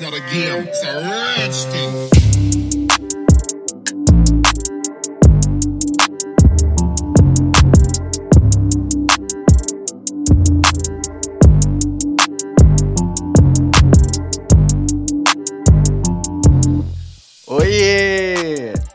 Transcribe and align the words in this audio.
not 0.00 0.14
a 0.14 0.20
game, 0.20 0.66
it's 0.66 0.82
a 0.82 1.70
thing. 1.70 2.30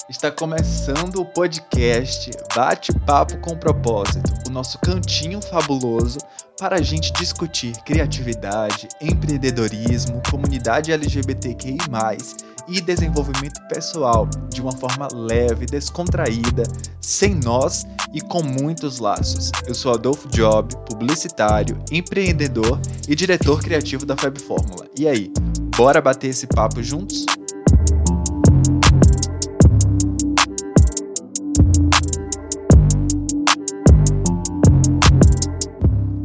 Está 0.09 0.31
começando 0.31 1.21
o 1.21 1.25
podcast 1.25 2.31
Bate-Papo 2.55 3.37
com 3.41 3.55
Propósito, 3.55 4.33
o 4.47 4.49
nosso 4.49 4.79
cantinho 4.79 5.39
fabuloso 5.39 6.17
para 6.59 6.77
a 6.77 6.81
gente 6.81 7.11
discutir 7.13 7.73
criatividade, 7.83 8.87
empreendedorismo, 9.01 10.21
comunidade 10.29 10.91
LGBTQI, 10.91 11.77
e 12.67 12.81
desenvolvimento 12.81 13.61
pessoal 13.67 14.27
de 14.49 14.61
uma 14.61 14.71
forma 14.71 15.07
leve, 15.13 15.65
descontraída, 15.65 16.63
sem 16.99 17.35
nós 17.35 17.85
e 18.13 18.21
com 18.21 18.41
muitos 18.41 18.99
laços. 18.99 19.51
Eu 19.67 19.75
sou 19.75 19.93
Adolfo 19.93 20.27
Job, 20.29 20.75
publicitário, 20.89 21.77
empreendedor 21.91 22.79
e 23.07 23.15
diretor 23.15 23.61
criativo 23.61 24.05
da 24.05 24.17
Fab 24.17 24.39
Fórmula. 24.41 24.87
E 24.97 25.07
aí, 25.07 25.31
bora 25.77 26.01
bater 26.01 26.29
esse 26.29 26.47
papo 26.47 26.81
juntos? 26.81 27.25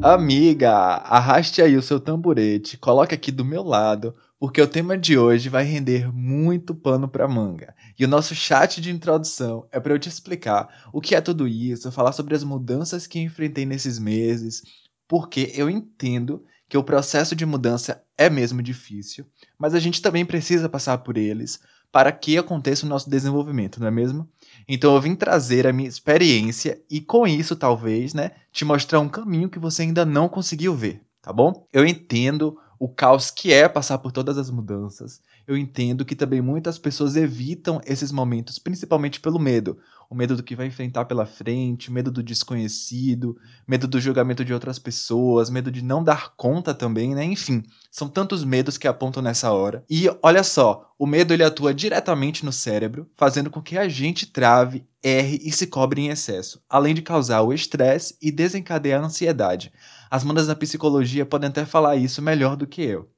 Amiga, 0.03 0.73
arraste 0.73 1.61
aí 1.61 1.77
o 1.77 1.83
seu 1.83 2.01
tamborete, 2.01 2.79
coloque 2.79 3.15
aqui 3.15 3.31
do 3.31 3.45
meu 3.45 3.63
lado, 3.63 4.15
porque 4.39 4.59
o 4.59 4.67
tema 4.67 4.97
de 4.97 5.19
hoje 5.19 5.51
vai 5.51 5.63
render 5.63 6.11
muito 6.11 6.75
pano 6.75 7.07
para 7.07 7.29
manga. 7.29 7.75
E 7.99 8.05
o 8.07 8.09
nosso 8.09 8.35
chat 8.35 8.81
de 8.81 8.91
introdução 8.91 9.69
é 9.71 9.79
para 9.79 9.93
eu 9.93 9.99
te 9.99 10.09
explicar 10.09 10.89
o 10.91 11.03
que 11.03 11.15
é 11.15 11.21
tudo 11.21 11.47
isso, 11.47 11.93
falar 11.93 12.13
sobre 12.13 12.35
as 12.35 12.43
mudanças 12.43 13.07
que 13.07 13.21
enfrentei 13.21 13.67
nesses 13.67 13.99
meses, 13.99 14.63
porque 15.07 15.53
eu 15.55 15.69
entendo 15.69 16.43
que 16.67 16.79
o 16.79 16.85
processo 16.85 17.37
de 17.37 17.45
mudança 17.45 18.03
é 18.17 18.31
mesmo 18.31 18.63
difícil, 18.63 19.27
mas 19.59 19.75
a 19.75 19.79
gente 19.79 20.01
também 20.01 20.25
precisa 20.25 20.67
passar 20.67 20.97
por 20.99 21.19
eles 21.19 21.61
para 21.93 22.13
que 22.13 22.39
aconteça 22.39 22.87
o 22.87 22.89
nosso 22.89 23.11
desenvolvimento, 23.11 23.81
não 23.81 23.87
é 23.87 23.91
mesmo? 23.91 24.29
Então 24.69 24.95
eu 24.95 25.01
vim 25.01 25.15
trazer 25.15 25.67
a 25.67 25.73
minha 25.73 25.89
experiência 25.89 26.81
e 26.89 27.01
com 27.01 27.27
isso 27.27 27.57
talvez, 27.57 28.15
né, 28.15 28.33
te 28.53 28.65
mostrar 28.65 29.01
um 29.01 29.09
caminho 29.09 29.49
que 29.49 29.59
você 29.59 29.83
ainda 29.83 30.05
não 30.05 30.29
conseguiu 30.29 30.75
ver, 30.75 31.03
tá 31.21 31.33
bom? 31.33 31.67
Eu 31.73 31.85
entendo 31.85 32.57
o 32.79 32.89
caos 32.89 33.31
que 33.31 33.53
é 33.53 33.69
passar 33.69 33.99
por 33.99 34.11
todas 34.11 34.39
as 34.39 34.51
mudanças. 34.51 35.21
Eu 35.47 35.57
entendo 35.57 36.05
que 36.05 36.17
também 36.17 36.41
muitas 36.41 36.79
pessoas 36.79 37.17
evitam 37.17 37.81
esses 37.85 38.11
momentos, 38.11 38.59
principalmente 38.59 39.21
pelo 39.21 39.39
medo. 39.39 39.79
O 40.11 40.15
medo 40.17 40.37
do 40.37 40.43
que 40.43 40.57
vai 40.57 40.67
enfrentar 40.67 41.05
pela 41.05 41.25
frente, 41.25 41.89
medo 41.89 42.11
do 42.11 42.21
desconhecido, 42.21 43.39
medo 43.65 43.87
do 43.87 44.01
julgamento 44.01 44.45
de 44.45 44.53
outras 44.53 44.77
pessoas, 44.77 45.49
medo 45.49 45.71
de 45.71 45.85
não 45.85 46.03
dar 46.03 46.35
conta 46.37 46.75
também, 46.75 47.15
né? 47.15 47.23
Enfim, 47.23 47.63
são 47.93 48.09
tantos 48.09 48.43
medos 48.43 48.77
que 48.77 48.89
apontam 48.89 49.23
nessa 49.23 49.53
hora. 49.53 49.85
E 49.89 50.09
olha 50.21 50.43
só, 50.43 50.93
o 50.99 51.07
medo 51.07 51.33
ele 51.33 51.45
atua 51.45 51.73
diretamente 51.73 52.45
no 52.45 52.53
cérebro, 52.53 53.09
fazendo 53.17 53.51
com 53.51 53.63
que 53.63 53.79
a 53.79 53.89
gente 53.89 54.27
trave, 54.27 54.85
erre 55.01 55.39
e 55.45 55.53
se 55.53 55.69
cobre 55.69 56.01
em 56.01 56.09
excesso, 56.09 56.61
além 56.69 56.93
de 56.93 57.03
causar 57.03 57.43
o 57.43 57.53
estresse 57.53 58.17
e 58.21 58.33
desencadear 58.33 59.01
a 59.01 59.07
ansiedade. 59.07 59.73
As 60.11 60.25
mandas 60.25 60.49
da 60.49 60.57
psicologia 60.57 61.25
podem 61.25 61.51
até 61.51 61.65
falar 61.65 61.95
isso 61.95 62.21
melhor 62.21 62.57
do 62.57 62.67
que 62.67 62.83
eu. 62.83 63.09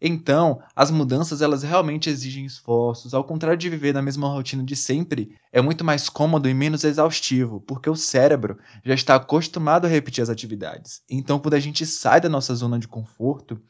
Então, 0.00 0.60
as 0.74 0.90
mudanças 0.90 1.42
elas 1.42 1.62
realmente 1.62 2.08
exigem 2.08 2.44
esforços, 2.44 3.14
ao 3.14 3.24
contrário 3.24 3.58
de 3.58 3.68
viver 3.68 3.92
na 3.92 4.02
mesma 4.02 4.28
rotina 4.28 4.62
de 4.62 4.76
sempre, 4.76 5.36
é 5.52 5.60
muito 5.60 5.84
mais 5.84 6.08
cômodo 6.08 6.48
e 6.48 6.54
menos 6.54 6.84
exaustivo, 6.84 7.60
porque 7.60 7.90
o 7.90 7.96
cérebro 7.96 8.58
já 8.84 8.94
está 8.94 9.16
acostumado 9.16 9.86
a 9.86 9.88
repetir 9.88 10.22
as 10.22 10.30
atividades. 10.30 11.02
Então, 11.10 11.38
quando 11.38 11.54
a 11.54 11.60
gente 11.60 11.84
sai 11.84 12.20
da 12.20 12.28
nossa 12.28 12.54
zona 12.54 12.78
de 12.78 12.86
conforto, 12.86 13.60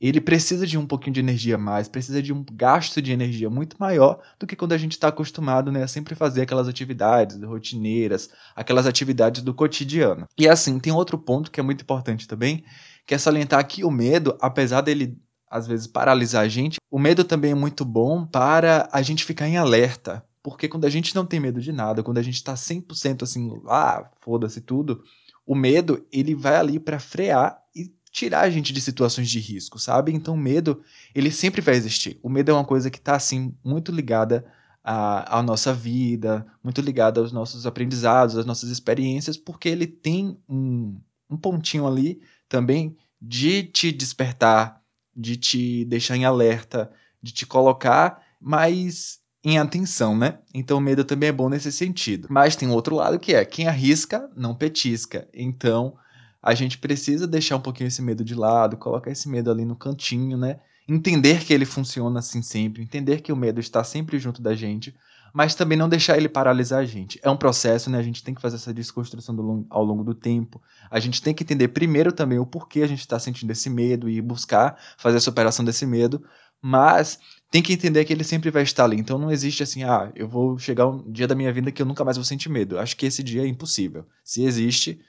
ele 0.00 0.20
precisa 0.20 0.66
de 0.66 0.78
um 0.78 0.86
pouquinho 0.86 1.14
de 1.14 1.20
energia 1.20 1.56
a 1.56 1.58
mais, 1.58 1.88
precisa 1.88 2.22
de 2.22 2.32
um 2.32 2.44
gasto 2.52 3.02
de 3.02 3.12
energia 3.12 3.50
muito 3.50 3.76
maior 3.80 4.20
do 4.38 4.46
que 4.46 4.54
quando 4.54 4.72
a 4.72 4.78
gente 4.78 4.92
está 4.92 5.08
acostumado 5.08 5.72
né, 5.72 5.82
a 5.82 5.88
sempre 5.88 6.14
fazer 6.14 6.42
aquelas 6.42 6.68
atividades 6.68 7.40
rotineiras, 7.42 8.30
aquelas 8.54 8.86
atividades 8.86 9.42
do 9.42 9.52
cotidiano. 9.52 10.26
E 10.38 10.48
assim, 10.48 10.78
tem 10.78 10.92
outro 10.92 11.18
ponto 11.18 11.50
que 11.50 11.58
é 11.58 11.62
muito 11.62 11.82
importante 11.82 12.28
também, 12.28 12.64
que 13.04 13.14
é 13.14 13.18
salientar 13.18 13.66
que 13.66 13.84
o 13.84 13.90
medo, 13.90 14.36
apesar 14.40 14.82
dele 14.82 15.18
às 15.50 15.66
vezes 15.66 15.86
paralisar 15.86 16.44
a 16.44 16.48
gente, 16.48 16.78
o 16.90 16.98
medo 16.98 17.24
também 17.24 17.52
é 17.52 17.54
muito 17.54 17.84
bom 17.84 18.24
para 18.26 18.88
a 18.92 19.02
gente 19.02 19.24
ficar 19.24 19.48
em 19.48 19.56
alerta. 19.56 20.24
Porque 20.42 20.68
quando 20.68 20.84
a 20.84 20.90
gente 20.90 21.14
não 21.14 21.26
tem 21.26 21.40
medo 21.40 21.60
de 21.60 21.72
nada, 21.72 22.02
quando 22.02 22.18
a 22.18 22.22
gente 22.22 22.36
está 22.36 22.54
100% 22.54 23.22
assim, 23.22 23.60
ah, 23.68 24.08
foda-se 24.20 24.60
tudo, 24.60 25.02
o 25.46 25.54
medo, 25.54 26.06
ele 26.12 26.34
vai 26.34 26.56
ali 26.56 26.78
para 26.78 26.98
frear 26.98 27.58
e 27.74 27.92
tirar 28.10 28.42
a 28.42 28.50
gente 28.50 28.72
de 28.72 28.80
situações 28.80 29.28
de 29.28 29.38
risco, 29.38 29.78
sabe? 29.78 30.12
Então, 30.12 30.34
o 30.34 30.38
medo, 30.38 30.82
ele 31.14 31.30
sempre 31.30 31.60
vai 31.60 31.74
existir. 31.74 32.18
O 32.22 32.28
medo 32.28 32.50
é 32.50 32.54
uma 32.54 32.64
coisa 32.64 32.90
que 32.90 32.98
está, 32.98 33.16
assim, 33.16 33.54
muito 33.64 33.92
ligada 33.92 34.44
à, 34.82 35.38
à 35.38 35.42
nossa 35.42 35.72
vida, 35.72 36.46
muito 36.62 36.80
ligada 36.80 37.20
aos 37.20 37.32
nossos 37.32 37.66
aprendizados, 37.66 38.36
às 38.36 38.46
nossas 38.46 38.70
experiências, 38.70 39.36
porque 39.36 39.68
ele 39.68 39.86
tem 39.86 40.38
um, 40.48 40.98
um 41.30 41.36
pontinho 41.36 41.86
ali 41.86 42.20
também 42.48 42.96
de 43.20 43.64
te 43.64 43.90
despertar, 43.90 44.77
de 45.18 45.36
te 45.36 45.84
deixar 45.86 46.16
em 46.16 46.24
alerta, 46.24 46.90
de 47.20 47.32
te 47.32 47.44
colocar 47.44 48.22
mais 48.40 49.18
em 49.42 49.58
atenção, 49.58 50.16
né? 50.16 50.38
Então 50.54 50.78
o 50.78 50.80
medo 50.80 51.04
também 51.04 51.30
é 51.30 51.32
bom 51.32 51.48
nesse 51.48 51.72
sentido. 51.72 52.28
Mas 52.30 52.54
tem 52.54 52.70
outro 52.70 52.94
lado 52.94 53.18
que 53.18 53.34
é 53.34 53.44
quem 53.44 53.66
arrisca 53.66 54.30
não 54.36 54.54
petisca. 54.54 55.28
Então 55.34 55.96
a 56.40 56.54
gente 56.54 56.78
precisa 56.78 57.26
deixar 57.26 57.56
um 57.56 57.60
pouquinho 57.60 57.88
esse 57.88 58.00
medo 58.00 58.24
de 58.24 58.34
lado, 58.34 58.76
colocar 58.76 59.10
esse 59.10 59.28
medo 59.28 59.50
ali 59.50 59.64
no 59.64 59.74
cantinho, 59.74 60.38
né? 60.38 60.60
Entender 60.88 61.44
que 61.44 61.52
ele 61.52 61.66
funciona 61.66 62.20
assim 62.20 62.40
sempre, 62.40 62.82
entender 62.82 63.20
que 63.20 63.32
o 63.32 63.36
medo 63.36 63.60
está 63.60 63.82
sempre 63.82 64.18
junto 64.18 64.40
da 64.40 64.54
gente, 64.54 64.94
mas 65.32 65.54
também 65.54 65.76
não 65.76 65.88
deixar 65.88 66.16
ele 66.16 66.28
paralisar 66.28 66.80
a 66.80 66.84
gente. 66.84 67.18
É 67.22 67.30
um 67.30 67.36
processo, 67.36 67.90
né? 67.90 67.98
A 67.98 68.02
gente 68.02 68.22
tem 68.22 68.34
que 68.34 68.40
fazer 68.40 68.56
essa 68.56 68.72
desconstrução 68.72 69.34
do, 69.34 69.66
ao 69.70 69.84
longo 69.84 70.04
do 70.04 70.14
tempo. 70.14 70.60
A 70.90 70.98
gente 70.98 71.22
tem 71.22 71.34
que 71.34 71.42
entender 71.42 71.68
primeiro 71.68 72.12
também 72.12 72.38
o 72.38 72.46
porquê 72.46 72.82
a 72.82 72.86
gente 72.86 73.00
está 73.00 73.18
sentindo 73.18 73.50
esse 73.50 73.68
medo 73.68 74.08
e 74.08 74.20
buscar 74.20 74.78
fazer 74.96 75.18
a 75.18 75.20
superação 75.20 75.64
desse 75.64 75.86
medo, 75.86 76.22
mas 76.60 77.18
tem 77.50 77.62
que 77.62 77.72
entender 77.72 78.04
que 78.04 78.12
ele 78.12 78.24
sempre 78.24 78.50
vai 78.50 78.62
estar 78.62 78.84
ali. 78.84 78.98
Então 78.98 79.18
não 79.18 79.30
existe 79.30 79.62
assim, 79.62 79.84
ah, 79.84 80.10
eu 80.14 80.28
vou 80.28 80.58
chegar 80.58 80.86
um 80.86 81.10
dia 81.10 81.26
da 81.26 81.34
minha 81.34 81.52
vida 81.52 81.72
que 81.72 81.80
eu 81.80 81.86
nunca 81.86 82.04
mais 82.04 82.16
vou 82.16 82.24
sentir 82.24 82.48
medo. 82.48 82.78
Acho 82.78 82.96
que 82.96 83.06
esse 83.06 83.22
dia 83.22 83.42
é 83.42 83.46
impossível. 83.46 84.06
Se 84.24 84.44
existe, 84.44 85.00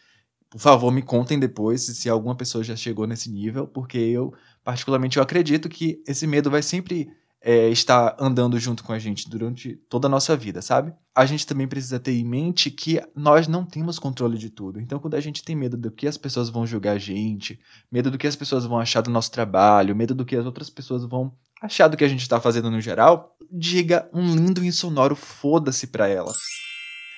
por 0.49 0.59
favor, 0.59 0.91
me 0.91 1.01
contem 1.01 1.39
depois 1.39 1.81
se 1.81 2.09
alguma 2.09 2.35
pessoa 2.35 2.63
já 2.63 2.75
chegou 2.75 3.05
nesse 3.05 3.29
nível, 3.29 3.67
porque 3.67 3.97
eu, 3.97 4.33
particularmente, 4.63 5.17
eu 5.17 5.23
acredito 5.23 5.67
que 5.67 6.01
esse 6.07 6.25
medo 6.25 6.49
vai 6.49 6.61
sempre 6.61 7.11
é, 7.41 7.69
estar 7.69 8.15
andando 8.19 8.59
junto 8.59 8.83
com 8.83 8.91
a 8.91 8.99
gente 8.99 9.29
durante 9.29 9.75
toda 9.89 10.07
a 10.07 10.09
nossa 10.09 10.35
vida, 10.35 10.61
sabe? 10.61 10.93
A 11.15 11.25
gente 11.25 11.47
também 11.47 11.67
precisa 11.67 11.99
ter 11.99 12.11
em 12.11 12.23
mente 12.23 12.69
que 12.69 13.01
nós 13.15 13.47
não 13.47 13.65
temos 13.65 13.97
controle 13.97 14.37
de 14.37 14.49
tudo. 14.49 14.79
Então, 14.79 14.99
quando 14.99 15.15
a 15.15 15.19
gente 15.19 15.43
tem 15.43 15.55
medo 15.55 15.77
do 15.77 15.91
que 15.91 16.07
as 16.07 16.17
pessoas 16.17 16.49
vão 16.49 16.67
julgar 16.67 16.95
a 16.95 16.99
gente, 16.99 17.59
medo 17.91 18.11
do 18.11 18.17
que 18.17 18.27
as 18.27 18.35
pessoas 18.35 18.65
vão 18.65 18.79
achar 18.79 19.01
do 19.01 19.09
nosso 19.09 19.31
trabalho, 19.31 19.95
medo 19.95 20.13
do 20.13 20.25
que 20.25 20.35
as 20.35 20.45
outras 20.45 20.69
pessoas 20.69 21.05
vão 21.05 21.31
achar 21.61 21.87
do 21.87 21.97
que 21.97 22.03
a 22.03 22.09
gente 22.09 22.21
está 22.21 22.39
fazendo 22.39 22.69
no 22.69 22.81
geral, 22.81 23.35
diga 23.51 24.09
um 24.13 24.35
lindo 24.35 24.63
e 24.63 24.67
insonoro 24.67 25.15
foda-se 25.15 25.87
pra 25.87 26.07
ela 26.07 26.33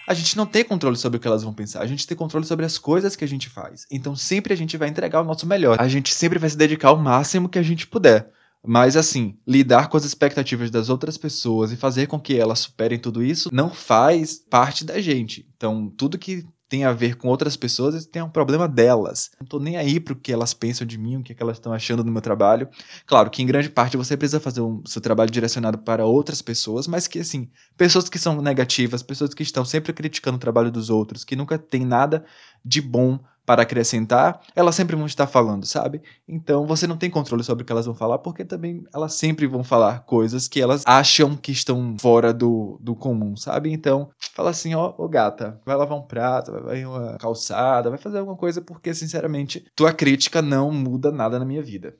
a 0.07 0.13
gente 0.13 0.35
não 0.35 0.45
tem 0.45 0.63
controle 0.63 0.97
sobre 0.97 1.17
o 1.17 1.19
que 1.19 1.27
elas 1.27 1.43
vão 1.43 1.53
pensar, 1.53 1.81
a 1.81 1.87
gente 1.87 2.05
tem 2.05 2.17
controle 2.17 2.45
sobre 2.45 2.65
as 2.65 2.77
coisas 2.77 3.15
que 3.15 3.23
a 3.23 3.27
gente 3.27 3.49
faz. 3.49 3.85
Então 3.89 4.15
sempre 4.15 4.53
a 4.53 4.57
gente 4.57 4.75
vai 4.75 4.89
entregar 4.89 5.21
o 5.21 5.23
nosso 5.23 5.45
melhor. 5.45 5.79
A 5.79 5.87
gente 5.87 6.13
sempre 6.13 6.37
vai 6.39 6.49
se 6.49 6.57
dedicar 6.57 6.89
ao 6.89 6.97
máximo 6.97 7.47
que 7.47 7.59
a 7.59 7.63
gente 7.63 7.87
puder. 7.87 8.29
Mas 8.65 8.95
assim, 8.95 9.37
lidar 9.47 9.89
com 9.89 9.97
as 9.97 10.05
expectativas 10.05 10.69
das 10.69 10.89
outras 10.89 11.17
pessoas 11.17 11.71
e 11.71 11.77
fazer 11.77 12.07
com 12.07 12.19
que 12.19 12.37
elas 12.37 12.59
superem 12.59 12.99
tudo 12.99 13.23
isso 13.23 13.49
não 13.51 13.69
faz 13.69 14.37
parte 14.37 14.85
da 14.85 15.01
gente. 15.01 15.47
Então, 15.55 15.89
tudo 15.97 16.17
que 16.17 16.45
tem 16.71 16.85
a 16.85 16.93
ver 16.93 17.17
com 17.17 17.27
outras 17.27 17.57
pessoas, 17.57 18.05
tem 18.05 18.21
um 18.21 18.29
problema 18.29 18.65
delas. 18.65 19.29
Não 19.37 19.45
tô 19.45 19.59
nem 19.59 19.75
aí 19.75 19.99
pro 19.99 20.15
que 20.15 20.31
elas 20.31 20.53
pensam 20.53 20.87
de 20.87 20.97
mim, 20.97 21.17
o 21.17 21.21
que, 21.21 21.33
é 21.33 21.35
que 21.35 21.43
elas 21.43 21.57
estão 21.57 21.73
achando 21.73 22.01
do 22.01 22.09
meu 22.09 22.21
trabalho. 22.21 22.69
Claro 23.05 23.29
que 23.29 23.43
em 23.43 23.45
grande 23.45 23.69
parte 23.69 23.97
você 23.97 24.15
precisa 24.15 24.39
fazer 24.39 24.61
o 24.61 24.81
seu 24.85 25.01
trabalho 25.01 25.29
direcionado 25.29 25.79
para 25.79 26.05
outras 26.05 26.41
pessoas, 26.41 26.87
mas 26.87 27.09
que 27.09 27.19
assim, 27.19 27.49
pessoas 27.75 28.07
que 28.07 28.17
são 28.17 28.41
negativas, 28.41 29.03
pessoas 29.03 29.33
que 29.33 29.43
estão 29.43 29.65
sempre 29.65 29.91
criticando 29.91 30.37
o 30.37 30.39
trabalho 30.39 30.71
dos 30.71 30.89
outros, 30.89 31.25
que 31.25 31.35
nunca 31.35 31.57
tem 31.57 31.83
nada 31.83 32.23
de 32.63 32.81
bom 32.81 33.19
para 33.45 33.63
acrescentar, 33.63 34.39
elas 34.55 34.75
sempre 34.75 34.95
vão 34.95 35.05
estar 35.05 35.27
falando, 35.27 35.65
sabe? 35.65 36.01
Então 36.27 36.65
você 36.65 36.87
não 36.87 36.97
tem 36.97 37.09
controle 37.09 37.43
sobre 37.43 37.63
o 37.63 37.65
que 37.65 37.71
elas 37.71 37.85
vão 37.85 37.95
falar, 37.95 38.19
porque 38.19 38.45
também 38.45 38.83
elas 38.93 39.13
sempre 39.13 39.47
vão 39.47 39.63
falar 39.63 40.01
coisas 40.01 40.47
que 40.47 40.61
elas 40.61 40.83
acham 40.85 41.35
que 41.35 41.51
estão 41.51 41.95
fora 41.99 42.33
do, 42.33 42.77
do 42.81 42.95
comum, 42.95 43.35
sabe? 43.35 43.71
Então, 43.71 44.09
fala 44.33 44.51
assim, 44.51 44.73
ó, 44.75 44.93
ô 44.97 45.07
gata, 45.07 45.59
vai 45.65 45.75
lavar 45.75 45.97
um 45.97 46.05
prato, 46.05 46.51
vai 46.63 46.85
uma 46.85 47.17
calçada, 47.17 47.89
vai 47.89 47.99
fazer 47.99 48.19
alguma 48.19 48.37
coisa, 48.37 48.61
porque, 48.61 48.93
sinceramente, 48.93 49.65
tua 49.75 49.93
crítica 49.93 50.41
não 50.41 50.71
muda 50.71 51.11
nada 51.11 51.39
na 51.39 51.45
minha 51.45 51.61
vida. 51.61 51.95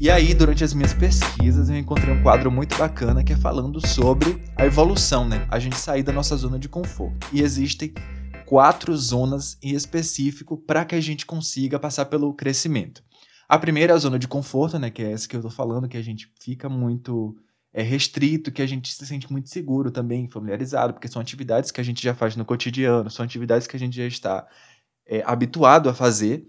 E 0.00 0.08
aí, 0.08 0.32
durante 0.32 0.62
as 0.62 0.72
minhas 0.72 0.94
pesquisas, 0.94 1.68
eu 1.68 1.76
encontrei 1.76 2.14
um 2.14 2.22
quadro 2.22 2.52
muito 2.52 2.78
bacana 2.78 3.24
que 3.24 3.32
é 3.32 3.36
falando 3.36 3.84
sobre 3.84 4.40
a 4.56 4.64
evolução, 4.64 5.28
né? 5.28 5.44
A 5.50 5.58
gente 5.58 5.76
sair 5.76 6.04
da 6.04 6.12
nossa 6.12 6.36
zona 6.36 6.56
de 6.56 6.68
conforto. 6.68 7.26
E 7.32 7.42
existem 7.42 7.92
quatro 8.46 8.96
zonas 8.96 9.58
em 9.60 9.74
específico 9.74 10.56
para 10.56 10.84
que 10.84 10.94
a 10.94 11.00
gente 11.00 11.26
consiga 11.26 11.80
passar 11.80 12.04
pelo 12.04 12.32
crescimento. 12.32 13.02
A 13.48 13.58
primeira 13.58 13.92
é 13.92 13.96
a 13.96 13.98
zona 13.98 14.20
de 14.20 14.28
conforto, 14.28 14.78
né? 14.78 14.88
Que 14.88 15.02
é 15.02 15.10
essa 15.10 15.26
que 15.26 15.34
eu 15.34 15.42
tô 15.42 15.50
falando, 15.50 15.88
que 15.88 15.96
a 15.96 16.02
gente 16.02 16.32
fica 16.40 16.68
muito 16.68 17.36
é, 17.72 17.82
restrito, 17.82 18.52
que 18.52 18.62
a 18.62 18.66
gente 18.68 18.92
se 18.92 19.04
sente 19.04 19.32
muito 19.32 19.48
seguro 19.48 19.90
também, 19.90 20.28
familiarizado, 20.28 20.92
porque 20.92 21.08
são 21.08 21.20
atividades 21.20 21.72
que 21.72 21.80
a 21.80 21.84
gente 21.84 22.00
já 22.00 22.14
faz 22.14 22.36
no 22.36 22.44
cotidiano, 22.44 23.10
são 23.10 23.24
atividades 23.24 23.66
que 23.66 23.74
a 23.74 23.80
gente 23.80 23.96
já 23.96 24.06
está 24.06 24.46
é, 25.04 25.24
habituado 25.26 25.88
a 25.88 25.94
fazer. 25.94 26.46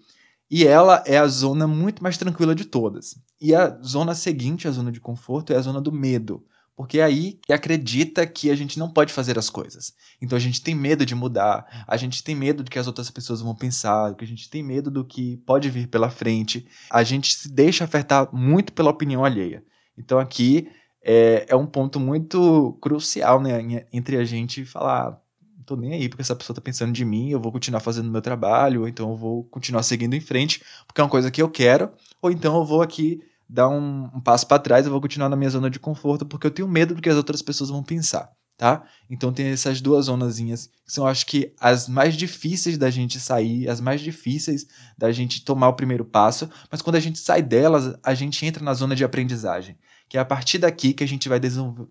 E 0.50 0.66
ela 0.66 1.04
é 1.06 1.18
a 1.18 1.28
zona 1.28 1.68
muito 1.68 2.02
mais 2.02 2.18
tranquila 2.18 2.56
de 2.56 2.66
todas. 2.66 3.16
E 3.40 3.54
a 3.54 3.80
zona 3.84 4.16
seguinte, 4.16 4.68
a 4.68 4.72
zona 4.72 4.92
de 4.92 5.00
conforto, 5.00 5.54
é 5.54 5.56
a 5.56 5.62
zona 5.62 5.80
do 5.80 5.92
medo. 5.92 6.44
Porque 6.76 7.00
é 7.00 7.04
aí 7.04 7.38
que 7.46 7.52
acredita 7.52 8.26
que 8.26 8.50
a 8.50 8.56
gente 8.56 8.80
não 8.80 8.90
pode 8.90 9.12
fazer 9.12 9.38
as 9.38 9.50
coisas. 9.50 9.94
Então 10.22 10.38
a 10.38 10.40
gente 10.40 10.62
tem 10.62 10.74
medo 10.74 11.06
de 11.06 11.14
mudar, 11.14 11.86
a 11.86 11.98
gente 11.98 12.24
tem 12.24 12.34
medo 12.34 12.64
do 12.64 12.72
que 12.72 12.80
as 12.80 12.88
outras 12.88 13.12
pessoas 13.12 13.42
vão 13.42 13.54
pensar, 13.54 14.16
que 14.16 14.24
a 14.24 14.28
gente 14.28 14.50
tem 14.50 14.64
medo 14.64 14.90
do 14.90 15.04
que 15.04 15.36
pode 15.46 15.70
vir 15.70 15.88
pela 15.88 16.10
frente. 16.10 16.66
A 16.90 17.04
gente 17.04 17.36
se 17.36 17.50
deixa 17.50 17.84
afetar 17.84 18.34
muito 18.34 18.72
pela 18.72 18.92
opinião 18.92 19.26
alheia. 19.26 19.62
Então 19.98 20.18
aqui 20.18 20.70
é, 21.04 21.46
é 21.50 21.56
um 21.56 21.66
ponto 21.66 22.00
muito 22.00 22.78
crucial 22.82 23.42
né, 23.42 23.86
entre 23.92 24.16
a 24.16 24.24
gente 24.24 24.64
falar, 24.64 25.22
tô 25.70 25.76
nem 25.76 25.94
aí 25.94 26.10
porque 26.10 26.22
essa 26.22 26.36
pessoa 26.36 26.56
tá 26.56 26.62
pensando 26.62 26.92
de 26.92 27.06
mim, 27.06 27.30
eu 27.30 27.40
vou 27.40 27.52
continuar 27.52 27.80
fazendo 27.80 28.10
meu 28.12 28.22
trabalho, 28.22 28.82
ou 28.82 28.88
então 28.88 29.12
eu 29.12 29.16
vou 29.16 29.44
continuar 29.46 29.84
seguindo 29.84 30.16
em 30.16 30.20
frente, 30.20 30.64
porque 30.88 31.00
é 31.00 31.04
uma 31.04 31.10
coisa 31.10 31.30
que 31.30 31.42
eu 31.42 31.50
quero, 31.50 31.92
ou 32.22 32.32
então 32.32 32.58
eu 32.58 32.66
vou 32.66 32.82
aqui 32.82 33.22
dar 33.48 33.70
um, 33.70 34.06
um 34.16 34.22
passo 34.22 34.48
para 34.48 34.62
trás, 34.62 34.86
eu 34.86 34.92
vou 34.92 35.02
continuar 35.02 35.30
na 35.30 35.36
minha 35.36 35.50
zona 35.50 35.70
de 35.70 35.80
conforto, 35.80 36.26
porque 36.26 36.48
eu 36.48 36.52
tenho 36.52 36.68
medo 36.68 36.96
do 36.96 37.02
que 37.02 37.10
as 37.10 37.16
outras 37.16 37.42
pessoas 37.42 37.70
vão 37.70 37.84
pensar, 37.84 38.32
tá? 38.60 38.84
Então 39.10 39.32
tem 39.32 39.48
essas 39.48 39.80
duas 39.80 40.08
zonazinhas 40.08 40.70
que 40.86 40.92
são, 40.92 41.08
acho 41.08 41.26
que, 41.26 41.54
as 41.62 41.88
mais 41.88 42.14
difíceis 42.14 42.78
da 42.78 42.90
gente 42.90 43.18
sair, 43.18 43.70
as 43.70 43.80
mais 43.80 44.02
difíceis 44.02 44.68
da 44.98 45.14
gente 45.14 45.46
tomar 45.46 45.70
o 45.70 45.74
primeiro 45.74 46.04
passo, 46.04 46.50
mas 46.70 46.82
quando 46.82 46.98
a 46.98 47.00
gente 47.00 47.20
sai 47.20 47.42
delas, 47.42 47.96
a 48.04 48.14
gente 48.14 48.46
entra 48.46 48.62
na 48.62 48.74
zona 48.74 48.98
de 48.98 49.04
aprendizagem 49.06 49.78
que 50.10 50.18
é 50.18 50.20
a 50.20 50.26
partir 50.26 50.58
daqui 50.58 50.92
que 50.92 51.04
a 51.04 51.08
gente 51.08 51.30
vai 51.30 51.40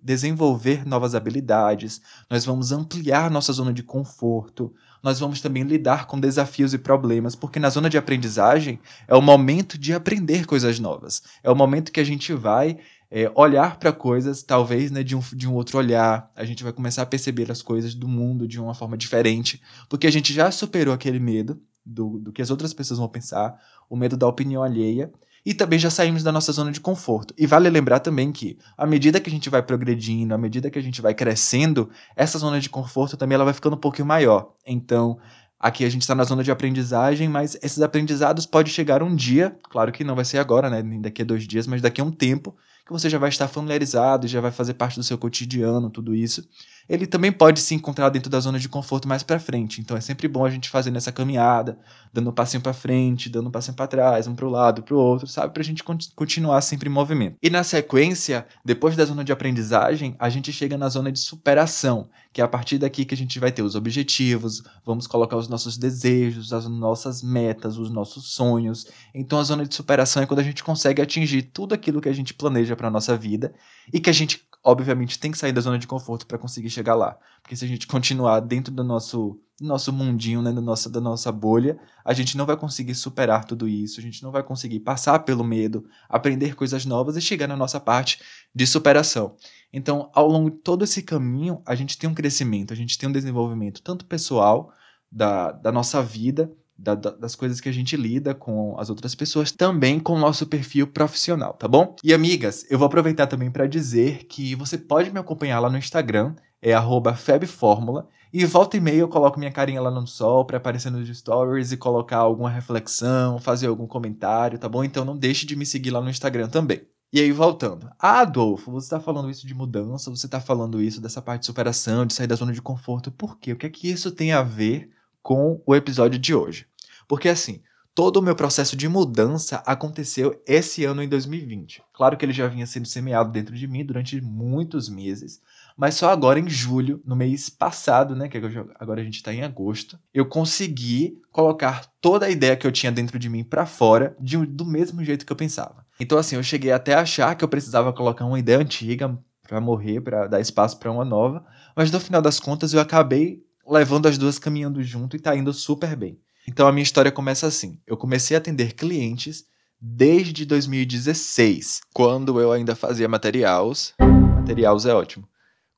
desenvolver 0.03 0.85
novas 0.85 1.15
habilidades, 1.15 2.03
nós 2.29 2.45
vamos 2.45 2.73
ampliar 2.73 3.31
nossa 3.31 3.53
zona 3.53 3.73
de 3.73 3.85
conforto, 3.85 4.75
nós 5.01 5.21
vamos 5.21 5.41
também 5.41 5.63
lidar 5.63 6.07
com 6.07 6.19
desafios 6.19 6.75
e 6.75 6.79
problemas, 6.79 7.37
porque 7.37 7.61
na 7.61 7.71
zona 7.71 7.89
de 7.89 7.97
aprendizagem 7.97 8.81
é 9.07 9.15
o 9.15 9.23
momento 9.23 9.79
de 9.79 9.95
aprender 9.95 10.47
coisas 10.47 10.81
novas, 10.81 11.23
é 11.45 11.51
o 11.51 11.55
momento 11.55 11.93
que 11.93 12.01
a 12.01 12.05
gente 12.05 12.33
vai 12.33 12.79
é, 13.11 13.31
olhar 13.35 13.79
para 13.79 13.93
coisas, 13.93 14.43
talvez 14.43 14.91
né, 14.91 15.03
de, 15.03 15.17
um, 15.17 15.21
de 15.33 15.49
um 15.49 15.55
outro 15.55 15.79
olhar, 15.79 16.31
a 16.37 16.45
gente 16.45 16.63
vai 16.63 16.73
começar 16.73 17.03
a 17.03 17.07
perceber 17.07 17.51
as 17.51 17.63
coisas 17.63 17.95
do 17.95 18.07
mundo 18.07 18.47
de 18.47 18.61
uma 18.61 18.75
forma 18.75 18.97
diferente, 18.97 19.61
porque 19.89 20.07
a 20.07 20.13
gente 20.13 20.33
já 20.33 20.51
superou 20.51 20.93
aquele 20.93 21.19
medo 21.19 21.61
do, 21.85 22.19
do 22.19 22.33
que 22.33 22.43
as 22.43 22.51
outras 22.51 22.75
pessoas 22.75 22.99
vão 22.99 23.09
pensar, 23.09 23.59
o 23.89 23.97
medo 23.97 24.17
da 24.17 24.27
opinião 24.27 24.63
alheia, 24.63 25.11
e 25.47 25.55
também 25.55 25.79
já 25.79 25.89
saímos 25.89 26.23
da 26.23 26.31
nossa 26.31 26.53
zona 26.53 26.71
de 26.71 26.81
conforto. 26.81 27.33
E 27.39 27.47
vale 27.47 27.71
lembrar 27.71 28.01
também 28.01 28.31
que, 28.31 28.59
à 28.77 28.87
medida 28.87 29.19
que 29.19 29.31
a 29.31 29.33
gente 29.33 29.49
vai 29.49 29.63
progredindo, 29.63 30.35
à 30.35 30.39
medida 30.39 30.71
que 30.71 30.79
a 30.79 30.83
gente 30.83 31.01
vai 31.01 31.15
crescendo, 31.15 31.89
essa 32.15 32.39
zona 32.39 32.61
de 32.61 32.69
conforto 32.69 33.17
também 33.17 33.37
ela 33.37 33.45
vai 33.45 33.55
ficando 33.55 33.75
um 33.75 33.81
pouquinho 33.81 34.07
maior. 34.07 34.53
Então, 34.67 35.19
aqui 35.59 35.87
a 35.87 35.89
gente 35.89 36.03
está 36.03 36.15
na 36.15 36.25
zona 36.25 36.45
de 36.45 36.51
aprendizagem, 36.51 37.29
mas 37.29 37.57
esses 37.63 37.81
aprendizados 37.81 38.45
podem 38.45 38.71
chegar 38.71 39.03
um 39.03 39.17
dia, 39.17 39.57
claro 39.71 39.91
que 39.91 40.05
não 40.05 40.15
vai 40.15 40.25
ser 40.25 40.37
agora, 40.37 40.69
né, 40.69 40.83
nem 40.83 41.01
daqui 41.01 41.23
a 41.23 41.25
dois 41.25 41.47
dias, 41.47 41.67
mas 41.67 41.81
daqui 41.81 42.01
a 42.03 42.05
um 42.05 42.13
tempo, 42.13 42.55
que 42.89 42.93
você 42.93 43.09
já 43.11 43.19
vai 43.19 43.29
estar 43.29 43.47
familiarizado, 43.47 44.27
já 44.27 44.41
vai 44.41 44.51
fazer 44.51 44.75
parte 44.75 44.97
do 44.97 45.05
seu 45.05 45.19
cotidiano, 45.19 45.91
tudo 45.91 46.15
isso 46.15 46.49
ele 46.89 47.07
também 47.07 47.31
pode 47.31 47.61
se 47.61 47.75
encontrar 47.75 48.09
dentro 48.09 48.31
da 48.31 48.41
zona 48.41 48.59
de 48.59 48.69
conforto 48.69 49.07
mais 49.07 49.23
para 49.23 49.39
frente. 49.39 49.81
Então 49.81 49.97
é 49.97 50.01
sempre 50.01 50.27
bom 50.27 50.45
a 50.45 50.51
gente 50.51 50.71
fazer 50.71 50.91
nessa 50.91 51.13
caminhada, 51.13 51.79
dando 52.13 52.31
um 52.31 52.33
passinho 52.33 52.63
para 52.63 52.73
frente, 52.73 53.29
dando 53.29 53.49
um 53.49 53.51
passinho 53.51 53.77
para 53.77 53.87
trás, 53.87 54.27
um 54.27 54.35
para 54.35 54.47
o 54.47 54.51
lado, 54.51 54.83
para 54.83 54.95
o 54.95 54.99
outro, 54.99 55.27
sabe, 55.27 55.53
para 55.53 55.61
a 55.61 55.65
gente 55.65 55.85
continuar 56.15 56.61
sempre 56.63 56.89
em 56.89 56.93
movimento. 56.93 57.37
E 57.43 57.51
na 57.51 57.63
sequência, 57.63 58.47
depois 58.65 58.97
da 58.97 59.05
zona 59.05 59.23
de 59.23 59.33
aprendizagem, 59.33 60.17
a 60.19 60.31
gente 60.31 60.53
chega 60.53 60.79
na 60.79 60.89
zona 60.89 61.13
de 61.13 61.19
superação, 61.19 62.09
que 62.33 62.41
é 62.41 62.45
a 62.45 62.49
partir 62.49 62.79
daqui 62.79 63.05
que 63.05 63.15
a 63.15 63.19
gente 63.19 63.39
vai 63.39 63.53
ter 63.53 63.63
os 63.63 63.75
objetivos, 63.75 64.63
vamos 64.85 65.07
colocar 65.07 65.37
os 65.37 65.49
nossos 65.49 65.77
desejos, 65.77 66.53
as 66.53 66.67
nossas 66.67 67.23
metas, 67.23 67.77
os 67.77 67.91
nossos 67.91 68.33
sonhos. 68.33 68.87
Então 69.15 69.39
a 69.39 69.43
zona 69.43 69.67
de 69.67 69.75
superação 69.75 70.23
é 70.23 70.27
quando 70.27 70.41
a 70.41 70.45
gente 70.45 70.65
consegue 70.65 71.03
atingir 71.03 71.43
tudo 71.43 71.75
aquilo 71.75 72.01
que 72.01 72.09
a 72.09 72.13
gente 72.13 72.33
planeja 72.33 72.75
para 72.75 72.91
nossa 72.91 73.17
vida 73.17 73.53
e 73.93 74.01
que 74.01 74.09
a 74.09 74.13
gente 74.13 74.48
obviamente 74.65 75.19
tem 75.19 75.31
que 75.31 75.39
sair 75.39 75.53
da 75.53 75.61
zona 75.61 75.79
de 75.79 75.87
conforto 75.87 76.27
para 76.27 76.39
conseguir 76.39 76.71
chegar 76.71 76.95
lá. 76.95 77.17
Porque 77.43 77.57
se 77.57 77.65
a 77.65 77.69
gente 77.69 77.87
continuar 77.87 78.41
dentro 78.41 78.73
do 78.73 78.85
nosso, 78.85 79.41
nosso 79.61 79.93
mundinho, 79.93 80.43
né, 80.43 80.53
da, 80.53 80.61
nossa, 80.61 80.91
da 80.91 81.01
nossa 81.01 81.31
bolha, 81.33 81.79
a 82.05 82.13
gente 82.13 82.37
não 82.37 82.45
vai 82.45 82.57
conseguir 82.57 82.95
superar 82.95 83.45
tudo 83.45 83.69
isso, 83.69 84.01
a 84.01 84.03
gente 84.03 84.23
não 84.23 84.31
vai 84.31 84.43
conseguir 84.43 84.81
passar 84.81 85.21
pelo 85.21 85.45
medo, 85.45 85.85
aprender 86.09 86.55
coisas 86.55 86.85
novas 86.85 87.17
e 87.17 87.21
chegar 87.21 87.47
na 87.47 87.57
nossa 87.57 87.81
parte 87.81 88.21
de 88.55 88.67
superação. 88.67 89.37
Então, 89.73 90.11
ao 90.15 90.29
longo 90.29 90.51
de 90.51 90.59
todo 90.59 90.85
esse 90.85 91.03
caminho, 91.03 91.63
a 91.67 91.75
gente 91.75 91.97
tem 91.97 92.09
um 92.09 92.15
crescimento, 92.15 92.73
a 92.73 92.77
gente 92.77 92.99
tem 92.99 93.09
um 93.09 93.13
desenvolvimento 93.13 93.83
tanto 93.83 94.05
pessoal 94.07 94.73
da, 95.11 95.53
da 95.53 95.73
nossa 95.73 96.03
vida, 96.03 96.53
da, 96.79 96.95
da, 96.95 97.11
das 97.11 97.35
coisas 97.35 97.61
que 97.61 97.69
a 97.69 97.73
gente 97.73 97.97
lida 97.97 98.35
com 98.35 98.79
as 98.79 98.89
outras 98.89 99.15
pessoas, 99.15 99.51
também 99.51 99.99
com 99.99 100.15
o 100.15 100.19
nosso 100.19 100.47
perfil 100.47 100.87
profissional, 100.87 101.55
tá 101.55 101.67
bom? 101.67 101.97
E 102.05 102.15
amigas, 102.15 102.65
eu 102.71 102.79
vou 102.79 102.87
aproveitar 102.87 103.27
também 103.27 103.51
para 103.51 103.67
dizer 103.67 104.25
que 104.25 104.55
você 104.55 104.79
pode 104.79 105.11
me 105.13 105.19
acompanhar 105.19 105.59
lá 105.59 105.69
no 105.69 105.79
Instagram, 105.79 106.37
é 106.63 106.73
@febformula, 107.17 108.07
e 108.33 108.45
volta 108.45 108.77
e 108.77 108.81
meia 108.81 109.01
eu 109.01 109.09
coloco 109.09 109.39
minha 109.39 109.51
carinha 109.51 109.81
lá 109.81 109.91
no 109.91 110.07
sol 110.07 110.45
para 110.45 110.59
aparecer 110.59 110.91
nos 110.91 111.09
stories 111.17 111.73
e 111.73 111.77
colocar 111.77 112.19
alguma 112.19 112.51
reflexão, 112.51 113.39
fazer 113.39 113.67
algum 113.67 113.87
comentário, 113.87 114.59
tá 114.59 114.69
bom? 114.69 114.85
Então 114.85 115.05
não 115.05 115.17
deixe 115.17 115.47
de 115.47 115.57
me 115.57 115.67
seguir 115.67 115.91
lá 115.91 116.01
no 116.01 116.11
Instagram 116.11 116.49
também. 116.49 116.83
E 117.11 117.21
aí, 117.21 117.33
voltando. 117.33 117.91
Ah, 117.99 118.21
Adolfo, 118.21 118.71
você 118.71 118.85
está 118.85 119.01
falando 119.01 119.31
isso 119.31 119.47
de 119.47 119.55
mudança, 119.55 120.11
você 120.11 120.27
está 120.27 120.41
falando 120.43 120.83
isso 120.83 121.01
dessa 121.01 121.23
parte 121.23 121.41
de 121.41 121.47
superação, 121.47 122.05
de 122.05 122.13
sair 122.13 122.27
da 122.27 122.35
zona 122.35 122.53
de 122.53 122.61
conforto. 122.61 123.11
Por 123.11 123.39
quê? 123.39 123.55
O 123.55 123.57
que 123.57 123.65
é 123.65 123.71
que 123.71 123.91
isso 123.91 124.13
tem 124.13 124.31
a 124.31 124.43
ver 124.43 124.91
com 125.29 125.63
o 125.67 125.77
episódio 125.77 126.19
de 126.19 126.35
hoje. 126.35 126.65
Porque 127.07 127.29
assim, 127.29 127.61
todo 127.95 128.17
o 128.17 128.23
meu 128.23 128.35
processo 128.35 128.75
de 128.75 128.89
mudança 128.89 129.63
aconteceu 129.67 130.43
esse 130.47 130.87
ano 130.87 131.03
em 131.03 131.09
2020. 131.09 131.83
Claro 131.93 132.17
que 132.17 132.25
ele 132.25 132.33
já 132.33 132.49
vinha 132.49 132.67
sendo 132.67 132.89
semeado 132.89 133.31
dentro 133.31 133.55
de 133.55 133.69
mim 133.69 133.85
durante 133.85 134.19
muitos 134.23 134.89
meses, 134.89 135.43
mas 135.77 135.97
só 135.97 136.09
agora 136.09 136.41
em 136.41 136.49
julho, 136.49 137.03
no 137.05 137.15
mês 137.15 137.51
passado, 137.51 138.17
né, 138.17 138.27
que 138.27 138.39
agora 138.39 139.03
a 139.03 139.05
gente 139.05 139.17
está 139.17 139.31
em 139.31 139.43
agosto, 139.43 139.99
eu 140.15 140.25
consegui 140.25 141.21
colocar 141.31 141.85
toda 142.01 142.25
a 142.25 142.31
ideia 142.31 142.57
que 142.57 142.67
eu 142.67 142.73
tinha 142.73 142.91
dentro 142.91 143.19
de 143.19 143.29
mim 143.29 143.45
para 143.45 143.67
fora 143.67 144.17
de, 144.19 144.39
do 144.47 144.65
mesmo 144.65 145.05
jeito 145.05 145.27
que 145.27 145.33
eu 145.33 145.37
pensava. 145.37 145.85
Então 146.01 146.17
assim, 146.17 146.37
eu 146.37 146.43
cheguei 146.43 146.73
até 146.73 146.95
a 146.95 147.03
achar 147.03 147.35
que 147.35 147.45
eu 147.45 147.49
precisava 147.49 147.93
colocar 147.93 148.25
uma 148.25 148.39
ideia 148.39 148.61
antiga 148.61 149.15
para 149.47 149.61
morrer, 149.61 150.01
para 150.01 150.27
dar 150.27 150.41
espaço 150.41 150.79
para 150.79 150.91
uma 150.91 151.05
nova, 151.05 151.45
mas 151.77 151.91
no 151.91 152.01
final 152.01 152.23
das 152.23 152.41
contas 152.41 152.73
eu 152.73 152.81
acabei 152.81 153.47
levando 153.69 154.07
as 154.07 154.17
duas 154.17 154.39
caminhando 154.39 154.83
junto 154.83 155.17
e 155.17 155.21
tá 155.21 155.37
indo 155.37 155.53
super 155.53 155.95
bem. 155.95 156.19
Então 156.47 156.67
a 156.67 156.73
minha 156.73 156.83
história 156.83 157.13
começa 157.13 157.47
assim. 157.47 157.79
Eu 157.87 157.97
comecei 157.97 158.37
a 158.37 158.39
atender 158.39 158.73
clientes 158.73 159.45
desde 159.81 160.45
2016, 160.45 161.83
quando 161.95 162.41
eu 162.41 162.51
ainda 162.51 162.75
fazia 162.75 163.07
materiais. 163.07 163.95
Materiais 164.01 164.87
é 164.87 164.95
ótimo. 164.95 165.29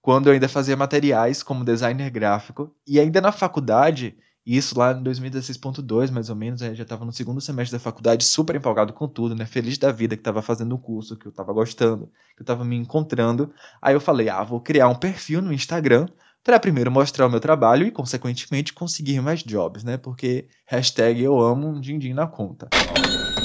Quando 0.00 0.28
eu 0.28 0.32
ainda 0.32 0.49
fazia 0.49 0.76
materiais 0.76 1.42
como 1.42 1.64
designer 1.64 2.09
gráfico 2.11 2.75
e 2.87 2.99
ainda 2.99 3.20
na 3.20 3.32
faculdade, 3.32 4.16
isso 4.47 4.78
lá 4.78 4.92
em 4.92 5.02
2016.2, 5.02 6.11
mais 6.11 6.30
ou 6.30 6.37
menos, 6.37 6.61
já 6.61 6.82
estava 6.82 7.04
no 7.04 7.12
segundo 7.12 7.40
semestre 7.40 7.76
da 7.76 7.82
faculdade, 7.82 8.25
super 8.25 8.56
empolgado 8.56 8.94
com 8.94 9.06
tudo, 9.06 9.35
né? 9.35 9.44
Feliz 9.44 9.76
da 9.76 9.92
vida 9.92 10.16
que 10.16 10.20
estava 10.20 10.40
fazendo 10.40 10.75
o 10.75 10.78
curso, 10.78 11.16
que 11.16 11.26
eu 11.26 11.30
estava 11.30 11.52
gostando, 11.52 12.06
que 12.35 12.40
eu 12.40 12.44
estava 12.44 12.64
me 12.64 12.76
encontrando. 12.76 13.52
Aí 13.82 13.94
eu 13.94 14.00
falei: 14.00 14.30
"Ah, 14.30 14.42
vou 14.42 14.61
criar 14.61 14.88
um 14.88 14.94
perfil 14.94 15.42
no 15.42 15.52
Instagram 15.52 16.06
para 16.42 16.59
primeiro 16.59 16.90
mostrar 16.90 17.26
o 17.26 17.30
meu 17.30 17.40
trabalho 17.40 17.87
e, 17.87 17.90
consequentemente, 17.90 18.73
conseguir 18.73 19.20
mais 19.20 19.42
jobs, 19.42 19.85
né? 19.85 19.97
Porque 19.97 20.49
hashtag 20.66 21.23
eu 21.23 21.38
amo 21.38 21.68
um 21.68 21.80
din-din 21.80 22.14
na 22.14 22.26
conta. 22.26 22.68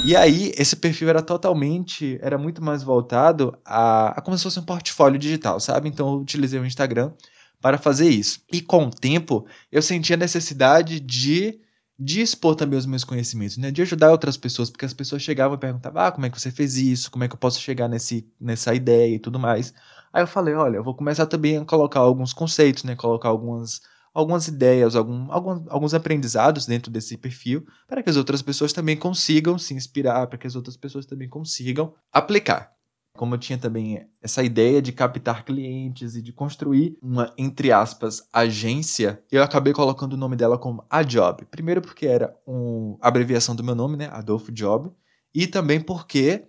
E 0.05 0.15
aí, 0.15 0.53
esse 0.57 0.75
perfil 0.75 1.09
era 1.09 1.21
totalmente, 1.21 2.17
era 2.21 2.37
muito 2.37 2.63
mais 2.63 2.83
voltado 2.83 3.57
a, 3.65 4.09
a 4.09 4.21
como 4.21 4.37
se 4.37 4.43
fosse 4.43 4.59
um 4.59 4.63
portfólio 4.63 5.19
digital, 5.19 5.59
sabe? 5.59 5.89
Então 5.89 6.07
eu 6.13 6.19
utilizei 6.19 6.59
o 6.59 6.65
Instagram 6.65 7.11
para 7.59 7.77
fazer 7.77 8.09
isso. 8.09 8.41
E 8.51 8.61
com 8.61 8.85
o 8.85 8.91
tempo, 8.91 9.47
eu 9.71 9.81
senti 9.81 10.13
a 10.13 10.17
necessidade 10.17 10.99
de, 10.99 11.59
de 11.97 12.21
expor 12.21 12.55
também 12.55 12.77
os 12.77 12.85
meus 12.85 13.03
conhecimentos, 13.03 13.57
né? 13.57 13.71
De 13.71 13.81
ajudar 13.81 14.11
outras 14.11 14.37
pessoas, 14.37 14.69
porque 14.69 14.85
as 14.85 14.93
pessoas 14.93 15.23
chegavam 15.23 15.57
e 15.57 15.59
perguntavam, 15.59 16.03
ah, 16.03 16.11
como 16.11 16.27
é 16.27 16.29
que 16.29 16.39
você 16.39 16.51
fez 16.51 16.77
isso? 16.77 17.09
Como 17.09 17.23
é 17.23 17.27
que 17.27 17.33
eu 17.33 17.39
posso 17.39 17.59
chegar 17.59 17.87
nesse, 17.87 18.29
nessa 18.39 18.75
ideia 18.75 19.15
e 19.15 19.19
tudo 19.19 19.39
mais. 19.39 19.73
Aí 20.15 20.23
eu 20.23 20.27
falei, 20.27 20.53
olha, 20.53 20.77
eu 20.77 20.83
vou 20.83 20.95
começar 20.95 21.25
também 21.25 21.57
a 21.57 21.65
colocar 21.65 21.99
alguns 21.99 22.31
conceitos, 22.31 22.85
né? 22.85 22.95
Colocar 22.95 23.27
algumas, 23.27 23.81
algumas 24.13 24.47
ideias, 24.47 24.95
algum, 24.95 25.29
algum, 25.29 25.65
alguns 25.67 25.93
aprendizados 25.93 26.65
dentro 26.65 26.89
desse 26.89 27.17
perfil, 27.17 27.65
para 27.85 28.01
que 28.01 28.09
as 28.09 28.15
outras 28.15 28.41
pessoas 28.41 28.71
também 28.71 28.95
consigam 28.95 29.57
se 29.57 29.73
inspirar, 29.73 30.25
para 30.27 30.37
que 30.37 30.47
as 30.47 30.55
outras 30.55 30.77
pessoas 30.77 31.05
também 31.05 31.27
consigam 31.27 31.93
aplicar. 32.13 32.71
Como 33.17 33.35
eu 33.35 33.37
tinha 33.37 33.57
também 33.57 34.07
essa 34.21 34.41
ideia 34.41 34.81
de 34.81 34.93
captar 34.93 35.43
clientes 35.43 36.15
e 36.15 36.21
de 36.21 36.31
construir 36.31 36.97
uma, 37.01 37.33
entre 37.37 37.73
aspas, 37.73 38.25
agência, 38.31 39.21
eu 39.29 39.43
acabei 39.43 39.73
colocando 39.73 40.13
o 40.13 40.17
nome 40.17 40.37
dela 40.37 40.57
como 40.57 40.85
A 40.89 41.03
Job. 41.03 41.43
Primeiro 41.51 41.81
porque 41.81 42.07
era 42.07 42.33
uma 42.47 42.97
abreviação 43.01 43.53
do 43.53 43.65
meu 43.65 43.75
nome, 43.75 43.97
né? 43.97 44.07
Adolfo 44.13 44.49
Job. 44.49 44.93
E 45.33 45.45
também 45.45 45.81
porque 45.81 46.47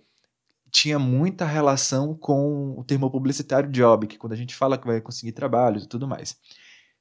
tinha 0.77 0.99
muita 0.99 1.43
relação 1.43 2.13
com 2.13 2.75
o 2.77 2.83
termo 2.83 3.09
publicitário 3.09 3.71
job, 3.71 4.05
que 4.05 4.15
quando 4.15 4.33
a 4.33 4.35
gente 4.35 4.53
fala 4.53 4.77
que 4.77 4.85
vai 4.85 5.01
conseguir 5.01 5.31
trabalhos 5.31 5.83
e 5.83 5.87
tudo 5.87 6.07
mais. 6.07 6.37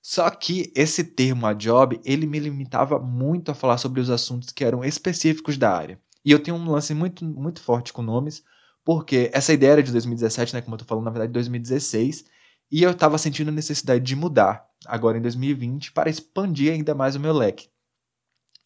Só 0.01 0.31
que 0.31 0.73
esse 0.75 1.05
termo 1.05 1.47
a 1.47 1.53
job, 1.53 2.01
ele 2.03 2.27
me 2.27 2.39
limitava 2.39 2.99
muito 2.99 3.51
a 3.51 3.55
falar 3.55 3.77
sobre 3.77 4.01
os 4.01 4.09
assuntos 4.09 4.51
que 4.51 4.65
eram 4.65 4.83
específicos 4.83 5.59
da 5.59 5.71
área. 5.71 6.01
E 6.25 6.33
eu 6.33 6.39
tenho 6.39 6.57
um 6.57 6.71
lance 6.71 6.95
muito, 6.95 7.23
muito 7.23 7.61
forte 7.61 7.93
com 7.93 8.01
nomes, 8.01 8.43
porque 8.83 9.31
essa 9.35 9.53
ideia 9.53 9.73
era 9.73 9.83
de 9.83 9.93
2017, 9.93 10.55
né, 10.55 10.63
como 10.63 10.75
eu 10.75 10.79
tô 10.79 10.87
falando, 10.87 11.05
na 11.05 11.11
verdade, 11.11 11.35
2016, 11.35 12.25
e 12.73 12.83
eu 12.83 12.93
estava 12.93 13.19
sentindo 13.19 13.49
a 13.49 13.53
necessidade 13.53 14.03
de 14.03 14.17
mudar 14.17 14.67
agora 14.87 15.19
em 15.19 15.23
2020 15.23 15.93
para 15.93 16.09
expandir 16.09 16.73
ainda 16.73 16.95
mais 16.95 17.15
o 17.15 17.21
meu 17.21 17.35
leque. 17.35 17.69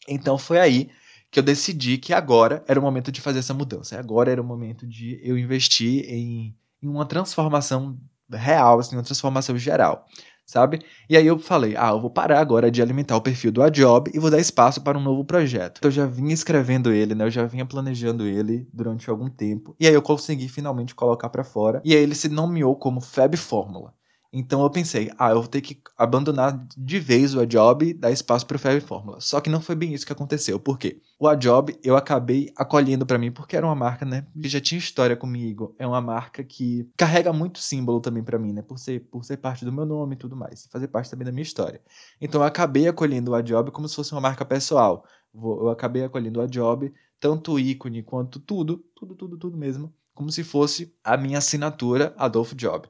Então 0.07 0.37
foi 0.37 0.57
aí 0.57 0.89
que 1.31 1.39
eu 1.39 1.43
decidi 1.43 1.97
que 1.97 2.13
agora 2.13 2.63
era 2.67 2.79
o 2.79 2.83
momento 2.83 3.11
de 3.11 3.21
fazer 3.21 3.39
essa 3.39 3.53
mudança. 3.53 3.97
Agora 3.97 4.31
era 4.31 4.41
o 4.41 4.45
momento 4.45 4.85
de 4.85 5.19
eu 5.23 5.37
investir 5.37 6.05
em, 6.09 6.55
em 6.83 6.87
uma 6.87 7.05
transformação 7.05 7.97
real, 8.29 8.79
assim, 8.79 8.95
uma 8.95 9.03
transformação 9.03 9.57
geral 9.57 10.05
sabe? 10.51 10.81
E 11.09 11.15
aí 11.15 11.25
eu 11.25 11.39
falei, 11.39 11.75
ah, 11.77 11.91
eu 11.91 12.01
vou 12.01 12.09
parar 12.09 12.39
agora 12.39 12.69
de 12.69 12.81
alimentar 12.81 13.15
o 13.15 13.21
perfil 13.21 13.53
do 13.53 13.63
Adjob 13.63 14.11
e 14.13 14.19
vou 14.19 14.29
dar 14.29 14.37
espaço 14.37 14.81
para 14.81 14.97
um 14.97 15.01
novo 15.01 15.23
projeto. 15.23 15.79
Eu 15.81 15.89
já 15.89 16.05
vinha 16.05 16.33
escrevendo 16.33 16.91
ele, 16.91 17.15
né? 17.15 17.23
Eu 17.23 17.31
já 17.31 17.45
vinha 17.45 17.65
planejando 17.65 18.27
ele 18.27 18.67
durante 18.73 19.09
algum 19.09 19.29
tempo. 19.29 19.73
E 19.79 19.87
aí 19.87 19.93
eu 19.93 20.01
consegui 20.01 20.49
finalmente 20.49 20.93
colocar 20.93 21.29
para 21.29 21.43
fora. 21.43 21.81
E 21.85 21.95
aí 21.95 22.03
ele 22.03 22.15
se 22.15 22.27
nomeou 22.27 22.75
como 22.75 22.99
Fab 22.99 23.35
Fórmula. 23.37 23.93
Então 24.33 24.63
eu 24.63 24.69
pensei, 24.69 25.11
ah, 25.17 25.31
eu 25.31 25.41
vou 25.41 25.47
ter 25.47 25.59
que 25.59 25.81
abandonar 25.97 26.65
de 26.77 26.99
vez 26.99 27.35
o 27.35 27.41
Ajob 27.41 27.85
e 27.85 27.93
dar 27.93 28.11
espaço 28.11 28.47
para 28.47 28.55
o 28.55 28.59
Fab 28.59 28.79
Fórmula. 28.79 29.19
Só 29.19 29.41
que 29.41 29.49
não 29.49 29.59
foi 29.59 29.75
bem 29.75 29.93
isso 29.93 30.05
que 30.05 30.13
aconteceu. 30.13 30.57
Por 30.57 30.79
quê? 30.79 31.01
O 31.19 31.27
Ajob 31.27 31.77
eu 31.83 31.97
acabei 31.97 32.49
acolhendo 32.55 33.05
para 33.05 33.17
mim 33.17 33.29
porque 33.29 33.57
era 33.57 33.65
uma 33.65 33.75
marca, 33.75 34.05
né, 34.05 34.25
que 34.41 34.47
já 34.47 34.61
tinha 34.61 34.79
história 34.79 35.17
comigo. 35.17 35.75
É 35.77 35.85
uma 35.85 35.99
marca 35.99 36.45
que 36.45 36.89
carrega 36.95 37.33
muito 37.33 37.59
símbolo 37.59 37.99
também 37.99 38.23
para 38.23 38.39
mim, 38.39 38.53
né, 38.53 38.61
por 38.61 38.79
ser 38.79 39.01
por 39.11 39.25
ser 39.25 39.35
parte 39.37 39.65
do 39.65 39.71
meu 39.71 39.85
nome 39.85 40.15
e 40.15 40.17
tudo 40.17 40.35
mais, 40.35 40.65
fazer 40.71 40.87
parte 40.87 41.09
também 41.09 41.25
da 41.25 41.31
minha 41.31 41.43
história. 41.43 41.81
Então 42.21 42.39
eu 42.39 42.47
acabei 42.47 42.87
acolhendo 42.87 43.31
o 43.31 43.35
Ajob 43.35 43.69
como 43.71 43.87
se 43.89 43.95
fosse 43.95 44.13
uma 44.13 44.21
marca 44.21 44.45
pessoal. 44.45 45.05
Eu 45.33 45.69
acabei 45.69 46.03
acolhendo 46.05 46.39
o 46.39 46.43
Ajob, 46.43 46.93
tanto 47.19 47.53
o 47.53 47.59
ícone 47.59 48.01
quanto 48.01 48.39
tudo, 48.39 48.77
tudo, 48.95 49.13
tudo, 49.13 49.37
tudo 49.37 49.57
mesmo, 49.57 49.93
como 50.13 50.31
se 50.31 50.43
fosse 50.43 50.95
a 51.03 51.17
minha 51.17 51.37
assinatura 51.37 52.13
Adolfo 52.17 52.55
Job 52.55 52.89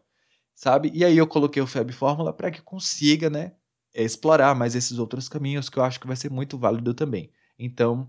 sabe? 0.61 0.91
E 0.93 1.03
aí 1.03 1.17
eu 1.17 1.25
coloquei 1.27 1.59
o 1.61 1.65
Fab 1.65 1.91
Fórmula 1.91 2.31
para 2.31 2.51
que 2.51 2.61
consiga, 2.61 3.31
né, 3.31 3.53
explorar 3.95 4.53
mais 4.55 4.75
esses 4.75 4.99
outros 4.99 5.27
caminhos 5.27 5.69
que 5.69 5.79
eu 5.79 5.83
acho 5.83 5.99
que 5.99 6.05
vai 6.05 6.15
ser 6.15 6.29
muito 6.29 6.55
válido 6.57 6.93
também. 6.93 7.31
Então, 7.57 8.07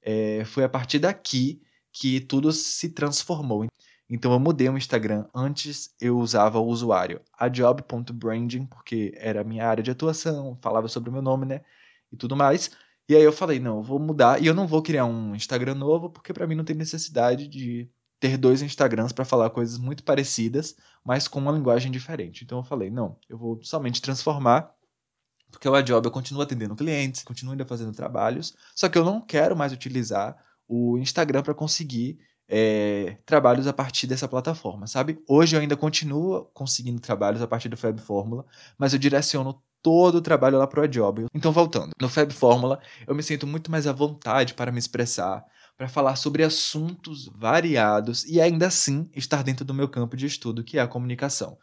é, 0.00 0.42
foi 0.46 0.64
a 0.64 0.68
partir 0.68 0.98
daqui 0.98 1.62
que 1.92 2.20
tudo 2.20 2.52
se 2.52 2.88
transformou. 2.90 3.66
Então 4.08 4.32
eu 4.32 4.40
mudei 4.40 4.68
o 4.70 4.78
Instagram. 4.78 5.26
Antes 5.34 5.94
eu 6.00 6.18
usava 6.18 6.58
o 6.58 6.66
usuário 6.66 7.20
ajob.branding, 7.38 8.64
porque 8.66 9.12
era 9.16 9.42
a 9.42 9.44
minha 9.44 9.66
área 9.68 9.82
de 9.82 9.90
atuação, 9.90 10.58
falava 10.62 10.88
sobre 10.88 11.10
o 11.10 11.12
meu 11.12 11.22
nome, 11.22 11.44
né? 11.44 11.60
E 12.10 12.16
tudo 12.16 12.34
mais. 12.34 12.70
E 13.08 13.14
aí 13.14 13.22
eu 13.22 13.32
falei, 13.32 13.60
não, 13.60 13.78
eu 13.78 13.82
vou 13.82 13.98
mudar 13.98 14.42
e 14.42 14.46
eu 14.46 14.54
não 14.54 14.66
vou 14.66 14.82
criar 14.82 15.04
um 15.04 15.34
Instagram 15.34 15.74
novo, 15.74 16.08
porque 16.10 16.32
para 16.32 16.46
mim 16.46 16.54
não 16.54 16.64
tem 16.64 16.76
necessidade 16.76 17.46
de 17.46 17.90
ter 18.20 18.36
dois 18.36 18.60
Instagrams 18.60 19.12
para 19.12 19.24
falar 19.24 19.48
coisas 19.50 19.78
muito 19.78 20.04
parecidas, 20.04 20.76
mas 21.02 21.26
com 21.26 21.38
uma 21.38 21.50
linguagem 21.50 21.90
diferente. 21.90 22.44
Então 22.44 22.58
eu 22.58 22.62
falei, 22.62 22.90
não, 22.90 23.16
eu 23.28 23.38
vou 23.38 23.58
somente 23.62 24.02
transformar, 24.02 24.70
porque 25.50 25.68
o 25.68 25.74
Adobe 25.74 26.06
eu 26.06 26.12
continuo 26.12 26.42
atendendo 26.42 26.76
clientes, 26.76 27.24
continuo 27.24 27.52
ainda 27.52 27.64
fazendo 27.64 27.92
trabalhos, 27.92 28.54
só 28.76 28.88
que 28.88 28.98
eu 28.98 29.04
não 29.04 29.20
quero 29.20 29.56
mais 29.56 29.72
utilizar 29.72 30.36
o 30.68 30.98
Instagram 30.98 31.42
para 31.42 31.54
conseguir 31.54 32.20
é, 32.46 33.16
trabalhos 33.24 33.66
a 33.66 33.72
partir 33.72 34.06
dessa 34.06 34.28
plataforma, 34.28 34.86
sabe? 34.86 35.18
Hoje 35.26 35.56
eu 35.56 35.60
ainda 35.60 35.76
continuo 35.76 36.44
conseguindo 36.52 37.00
trabalhos 37.00 37.40
a 37.40 37.46
partir 37.46 37.68
do 37.68 37.76
Fab 37.76 37.98
Fórmula, 38.00 38.44
mas 38.76 38.92
eu 38.92 38.98
direciono 38.98 39.62
todo 39.82 40.16
o 40.16 40.20
trabalho 40.20 40.58
lá 40.58 40.66
para 40.66 40.80
o 40.80 40.84
Adobe. 40.84 41.26
Então, 41.34 41.52
voltando, 41.52 41.92
no 41.98 42.08
Fab 42.08 42.30
Fórmula 42.34 42.80
eu 43.06 43.14
me 43.14 43.22
sinto 43.22 43.46
muito 43.46 43.70
mais 43.70 43.86
à 43.86 43.92
vontade 43.92 44.52
para 44.54 44.70
me 44.70 44.78
expressar, 44.78 45.44
para 45.80 45.88
falar 45.88 46.16
sobre 46.16 46.42
assuntos 46.42 47.26
variados 47.34 48.26
e 48.26 48.38
ainda 48.38 48.66
assim 48.66 49.08
estar 49.16 49.42
dentro 49.42 49.64
do 49.64 49.72
meu 49.72 49.88
campo 49.88 50.14
de 50.14 50.26
estudo, 50.26 50.62
que 50.62 50.76
é 50.76 50.82
a 50.82 50.86
comunicação. 50.86 51.56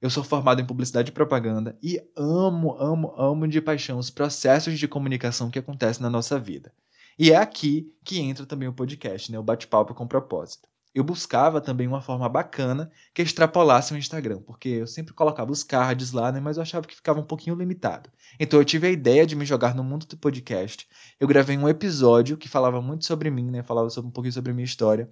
Eu 0.00 0.08
sou 0.08 0.22
formado 0.22 0.60
em 0.60 0.64
publicidade 0.64 1.10
e 1.10 1.12
propaganda 1.12 1.76
e 1.82 2.00
amo, 2.16 2.76
amo, 2.78 3.12
amo 3.18 3.48
de 3.48 3.60
paixão 3.60 3.98
os 3.98 4.10
processos 4.10 4.78
de 4.78 4.86
comunicação 4.86 5.50
que 5.50 5.58
acontecem 5.58 6.04
na 6.04 6.08
nossa 6.08 6.38
vida. 6.38 6.72
E 7.18 7.32
é 7.32 7.36
aqui 7.36 7.92
que 8.04 8.20
entra 8.20 8.46
também 8.46 8.68
o 8.68 8.72
podcast, 8.72 9.32
né? 9.32 9.40
o 9.40 9.42
bate-papo 9.42 9.92
com 9.92 10.06
propósito 10.06 10.68
eu 10.98 11.04
buscava 11.04 11.60
também 11.60 11.86
uma 11.86 12.00
forma 12.00 12.28
bacana 12.28 12.90
que 13.14 13.22
extrapolasse 13.22 13.92
o 13.94 13.96
Instagram, 13.96 14.40
porque 14.42 14.68
eu 14.68 14.86
sempre 14.86 15.14
colocava 15.14 15.52
os 15.52 15.62
cards 15.62 16.12
lá, 16.12 16.32
né, 16.32 16.40
mas 16.40 16.56
eu 16.56 16.62
achava 16.62 16.86
que 16.86 16.96
ficava 16.96 17.20
um 17.20 17.24
pouquinho 17.24 17.56
limitado. 17.56 18.10
Então 18.38 18.58
eu 18.58 18.64
tive 18.64 18.88
a 18.88 18.90
ideia 18.90 19.26
de 19.26 19.36
me 19.36 19.44
jogar 19.44 19.74
no 19.74 19.84
mundo 19.84 20.06
do 20.06 20.16
podcast. 20.16 20.88
Eu 21.20 21.28
gravei 21.28 21.56
um 21.56 21.68
episódio 21.68 22.36
que 22.36 22.48
falava 22.48 22.82
muito 22.82 23.04
sobre 23.06 23.30
mim, 23.30 23.50
né, 23.50 23.62
falava 23.62 23.90
sobre, 23.90 24.08
um 24.08 24.12
pouquinho 24.12 24.32
sobre 24.32 24.50
a 24.50 24.54
minha 24.54 24.64
história, 24.64 25.08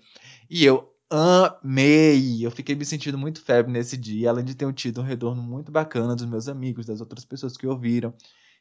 e 0.50 0.64
eu 0.64 0.92
amei! 1.08 2.44
Eu 2.44 2.50
fiquei 2.50 2.74
me 2.74 2.84
sentindo 2.84 3.16
muito 3.16 3.40
febre 3.40 3.72
nesse 3.72 3.96
dia, 3.96 4.30
além 4.30 4.44
de 4.44 4.54
ter 4.54 4.72
tido 4.72 5.00
um 5.00 5.04
retorno 5.04 5.42
muito 5.42 5.70
bacana 5.70 6.16
dos 6.16 6.26
meus 6.26 6.48
amigos, 6.48 6.86
das 6.86 7.00
outras 7.00 7.24
pessoas 7.24 7.56
que 7.56 7.66
ouviram. 7.66 8.12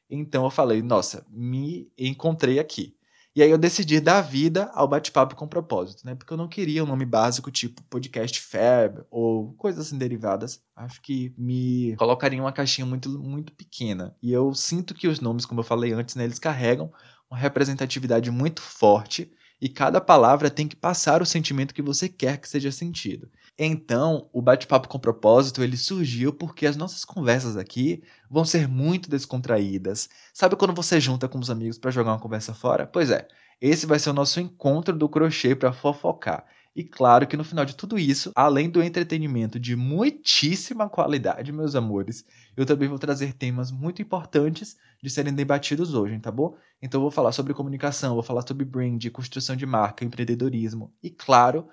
Então 0.10 0.44
eu 0.44 0.52
falei, 0.52 0.82
nossa, 0.84 1.26
me 1.30 1.92
encontrei 1.98 2.60
aqui. 2.60 2.95
E 3.36 3.44
aí 3.44 3.52
eu 3.52 3.58
decidi 3.58 4.00
dar 4.00 4.22
vida 4.22 4.72
ao 4.74 4.88
bate-papo 4.88 5.36
com 5.36 5.46
propósito, 5.46 6.06
né? 6.06 6.16
Porque 6.16 6.32
eu 6.32 6.38
não 6.38 6.48
queria 6.48 6.82
um 6.82 6.88
nome 6.88 7.06
básico 7.06 7.52
tipo 7.52 7.84
podcast 7.84 8.40
Fab 8.40 9.04
ou 9.12 9.54
coisas 9.56 9.88
assim 9.88 9.98
derivadas. 9.98 10.64
Acho 10.74 11.02
que 11.02 11.34
me 11.38 11.96
colocaria 11.98 12.38
em 12.38 12.42
uma 12.42 12.54
caixinha 12.54 12.86
muito, 12.86 13.10
muito 13.10 13.52
pequena. 13.52 14.16
E 14.24 14.32
eu 14.32 14.54
sinto 14.54 14.94
que 14.94 15.08
os 15.08 15.20
nomes, 15.20 15.46
como 15.46 15.60
eu 15.60 15.66
falei 15.66 15.92
antes, 15.92 16.16
né, 16.16 16.24
eles 16.24 16.40
carregam 16.40 16.90
uma 17.30 17.38
representatividade 17.38 18.32
muito 18.32 18.62
forte 18.62 19.30
e 19.60 19.68
cada 19.68 20.00
palavra 20.00 20.50
tem 20.50 20.68
que 20.68 20.76
passar 20.76 21.22
o 21.22 21.26
sentimento 21.26 21.74
que 21.74 21.82
você 21.82 22.08
quer 22.08 22.38
que 22.38 22.48
seja 22.48 22.72
sentido. 22.72 23.30
Então, 23.58 24.30
o 24.34 24.42
bate-papo 24.42 24.90
com 24.90 25.00
propósito, 25.00 25.64
ele 25.64 25.78
surgiu 25.78 26.34
porque 26.34 26.66
as 26.66 26.76
nossas 26.76 27.06
conversas 27.06 27.56
aqui 27.56 28.04
vão 28.30 28.44
ser 28.44 28.68
muito 28.68 29.10
descontraídas. 29.10 30.10
Sabe 30.34 30.58
quando 30.58 30.74
você 30.74 31.00
junta 31.00 31.30
com 31.30 31.40
os 31.40 31.50
amigos 31.50 31.78
para 31.78 31.92
jogar 31.92 32.12
uma 32.12 32.20
conversa 32.20 32.54
fora? 32.54 32.86
Pois 32.86 33.10
é, 33.10 33.26
esse 33.62 33.86
vai 33.86 33.98
ser 33.98 34.10
o 34.10 34.14
nosso 34.14 34.42
encontro 34.42 34.94
do 34.98 35.08
crochê 35.08 35.56
para 35.56 35.72
fofocar. 35.72 36.46
E 36.76 36.84
claro 36.84 37.26
que 37.26 37.38
no 37.38 37.46
final 37.46 37.64
de 37.64 37.74
tudo 37.74 37.98
isso, 37.98 38.34
além 38.36 38.70
do 38.70 38.84
entretenimento 38.84 39.58
de 39.58 39.78
muitíssima 39.78 40.90
qualidade, 40.90 41.54
meus 41.54 41.74
amores, 41.74 42.26
eu 42.58 42.66
também 42.66 42.90
vou 42.90 43.00
trazer 43.00 43.32
temas 43.32 43.72
muito 43.72 44.02
importantes 44.02 44.76
de 45.02 45.10
serem 45.10 45.34
debatidos 45.34 45.94
hoje, 45.94 46.20
tá 46.20 46.30
bom? 46.30 46.58
Então 46.82 46.98
eu 47.00 47.04
vou 47.04 47.12
falar 47.12 47.32
sobre 47.32 47.54
comunicação, 47.54 48.16
vou 48.16 48.24
falar 48.24 48.46
sobre 48.46 48.66
brand, 48.66 49.02
construção 49.12 49.56
de 49.56 49.66
marca, 49.66 50.04
empreendedorismo 50.04 50.94
e, 51.02 51.10
claro, 51.10 51.66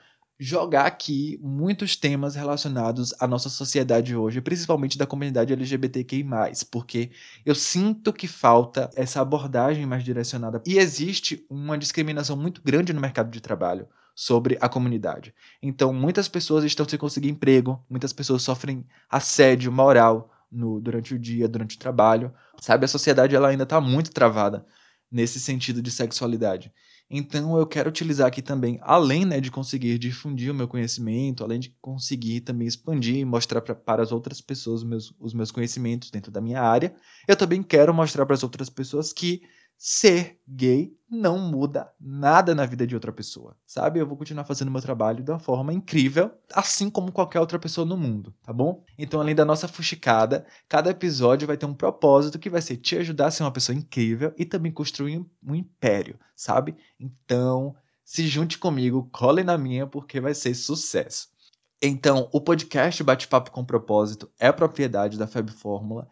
jogar 0.42 0.86
aqui 0.86 1.38
muitos 1.40 1.94
temas 1.94 2.34
relacionados 2.34 3.14
à 3.20 3.28
nossa 3.28 3.48
sociedade 3.48 4.16
hoje, 4.16 4.40
principalmente 4.40 4.98
da 4.98 5.06
comunidade 5.06 5.52
LGBTQI+, 5.52 6.26
porque 6.68 7.12
eu 7.46 7.54
sinto 7.54 8.12
que 8.12 8.26
falta 8.26 8.90
essa 8.96 9.20
abordagem 9.20 9.86
mais 9.86 10.02
direcionada 10.02 10.60
e 10.66 10.78
existe 10.78 11.46
uma 11.48 11.78
discriminação 11.78 12.36
muito 12.36 12.60
grande 12.60 12.92
no 12.92 13.00
mercado 13.00 13.30
de 13.30 13.40
trabalho 13.40 13.86
sobre 14.16 14.58
a 14.60 14.68
comunidade. 14.68 15.32
Então, 15.62 15.92
muitas 15.92 16.26
pessoas 16.26 16.64
estão 16.64 16.88
sem 16.88 16.98
conseguir 16.98 17.28
emprego, 17.28 17.80
muitas 17.88 18.12
pessoas 18.12 18.42
sofrem 18.42 18.84
assédio 19.08 19.70
moral 19.70 20.28
no, 20.50 20.80
durante 20.80 21.14
o 21.14 21.18
dia, 21.20 21.46
durante 21.46 21.76
o 21.76 21.78
trabalho. 21.78 22.32
Sabe, 22.60 22.84
a 22.84 22.88
sociedade 22.88 23.36
ela 23.36 23.46
ainda 23.46 23.62
está 23.62 23.80
muito 23.80 24.10
travada 24.10 24.66
nesse 25.12 25.38
sentido 25.38 25.82
de 25.82 25.90
sexualidade. 25.90 26.72
Então 27.14 27.58
eu 27.58 27.66
quero 27.66 27.90
utilizar 27.90 28.26
aqui 28.26 28.40
também, 28.40 28.78
além 28.80 29.26
né, 29.26 29.38
de 29.38 29.50
conseguir 29.50 29.98
difundir 29.98 30.50
o 30.50 30.54
meu 30.54 30.66
conhecimento, 30.66 31.44
além 31.44 31.60
de 31.60 31.76
conseguir 31.78 32.40
também 32.40 32.66
expandir 32.66 33.16
e 33.16 33.24
mostrar 33.24 33.60
pra, 33.60 33.74
para 33.74 34.02
as 34.02 34.12
outras 34.12 34.40
pessoas 34.40 34.82
meus, 34.82 35.14
os 35.20 35.34
meus 35.34 35.50
conhecimentos 35.50 36.10
dentro 36.10 36.32
da 36.32 36.40
minha 36.40 36.62
área, 36.62 36.94
eu 37.28 37.36
também 37.36 37.62
quero 37.62 37.92
mostrar 37.92 38.24
para 38.24 38.34
as 38.34 38.42
outras 38.42 38.70
pessoas 38.70 39.12
que 39.12 39.42
ser 39.84 40.38
gay 40.46 40.96
não 41.10 41.36
muda 41.36 41.92
nada 42.00 42.54
na 42.54 42.64
vida 42.64 42.86
de 42.86 42.94
outra 42.94 43.12
pessoa, 43.12 43.56
sabe? 43.66 43.98
Eu 43.98 44.06
vou 44.06 44.16
continuar 44.16 44.44
fazendo 44.44 44.70
meu 44.70 44.80
trabalho 44.80 45.24
de 45.24 45.30
uma 45.32 45.40
forma 45.40 45.72
incrível, 45.72 46.30
assim 46.54 46.88
como 46.88 47.10
qualquer 47.10 47.40
outra 47.40 47.58
pessoa 47.58 47.84
no 47.84 47.96
mundo, 47.96 48.32
tá 48.44 48.52
bom? 48.52 48.84
Então, 48.96 49.20
além 49.20 49.34
da 49.34 49.44
nossa 49.44 49.66
fuxicada, 49.66 50.46
cada 50.68 50.90
episódio 50.90 51.48
vai 51.48 51.56
ter 51.56 51.66
um 51.66 51.74
propósito 51.74 52.38
que 52.38 52.48
vai 52.48 52.62
ser 52.62 52.76
te 52.76 52.96
ajudar 52.96 53.26
a 53.26 53.30
ser 53.32 53.42
uma 53.42 53.50
pessoa 53.50 53.76
incrível 53.76 54.32
e 54.38 54.44
também 54.44 54.70
construir 54.70 55.26
um 55.44 55.52
império, 55.52 56.16
sabe? 56.36 56.76
Então, 57.00 57.74
se 58.04 58.28
junte 58.28 58.58
comigo, 58.58 59.08
cole 59.10 59.42
na 59.42 59.58
minha, 59.58 59.84
porque 59.84 60.20
vai 60.20 60.32
ser 60.32 60.54
sucesso. 60.54 61.26
Então, 61.82 62.28
o 62.32 62.40
podcast 62.40 63.02
Bate-Papo 63.02 63.50
com 63.50 63.64
Propósito 63.64 64.30
é 64.38 64.52
propriedade 64.52 65.18
da 65.18 65.26
Fab 65.26 65.50
Fórmula 65.50 66.08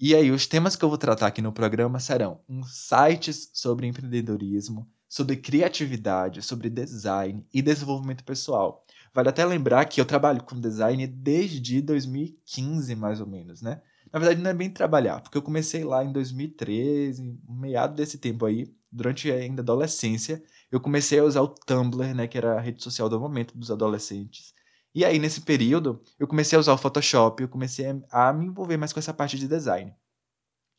e 0.00 0.14
aí, 0.14 0.30
os 0.30 0.46
temas 0.46 0.74
que 0.74 0.84
eu 0.84 0.88
vou 0.88 0.96
tratar 0.98 1.26
aqui 1.26 1.42
no 1.42 1.52
programa 1.52 2.00
serão 2.00 2.40
insights 2.48 3.50
sobre 3.52 3.86
empreendedorismo, 3.86 4.88
sobre 5.08 5.36
criatividade, 5.36 6.40
sobre 6.42 6.70
design 6.70 7.46
e 7.52 7.60
desenvolvimento 7.60 8.24
pessoal. 8.24 8.84
Vale 9.12 9.28
até 9.28 9.44
lembrar 9.44 9.84
que 9.84 10.00
eu 10.00 10.04
trabalho 10.06 10.42
com 10.42 10.58
design 10.58 11.06
desde 11.06 11.82
2015, 11.82 12.94
mais 12.94 13.20
ou 13.20 13.26
menos, 13.26 13.60
né? 13.60 13.82
Na 14.12 14.18
verdade, 14.18 14.40
não 14.40 14.50
é 14.50 14.54
bem 14.54 14.70
trabalhar, 14.70 15.20
porque 15.20 15.36
eu 15.36 15.42
comecei 15.42 15.84
lá 15.84 16.04
em 16.04 16.12
2013, 16.12 17.38
meado 17.48 17.94
desse 17.94 18.18
tempo 18.18 18.46
aí, 18.46 18.72
durante 18.90 19.30
ainda 19.30 19.62
adolescência, 19.62 20.42
eu 20.70 20.80
comecei 20.80 21.18
a 21.18 21.24
usar 21.24 21.42
o 21.42 21.48
Tumblr, 21.48 22.14
né, 22.14 22.26
que 22.26 22.38
era 22.38 22.56
a 22.56 22.60
rede 22.60 22.82
social 22.82 23.08
do 23.08 23.20
momento 23.20 23.56
dos 23.56 23.70
adolescentes. 23.70 24.54
E 24.94 25.04
aí, 25.04 25.18
nesse 25.18 25.42
período, 25.42 26.02
eu 26.18 26.26
comecei 26.26 26.56
a 26.56 26.60
usar 26.60 26.72
o 26.72 26.78
Photoshop, 26.78 27.42
eu 27.42 27.48
comecei 27.48 27.86
a 28.10 28.32
me 28.32 28.46
envolver 28.46 28.76
mais 28.76 28.92
com 28.92 28.98
essa 28.98 29.14
parte 29.14 29.38
de 29.38 29.46
design. 29.46 29.94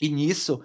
E 0.01 0.10
nisso, 0.10 0.62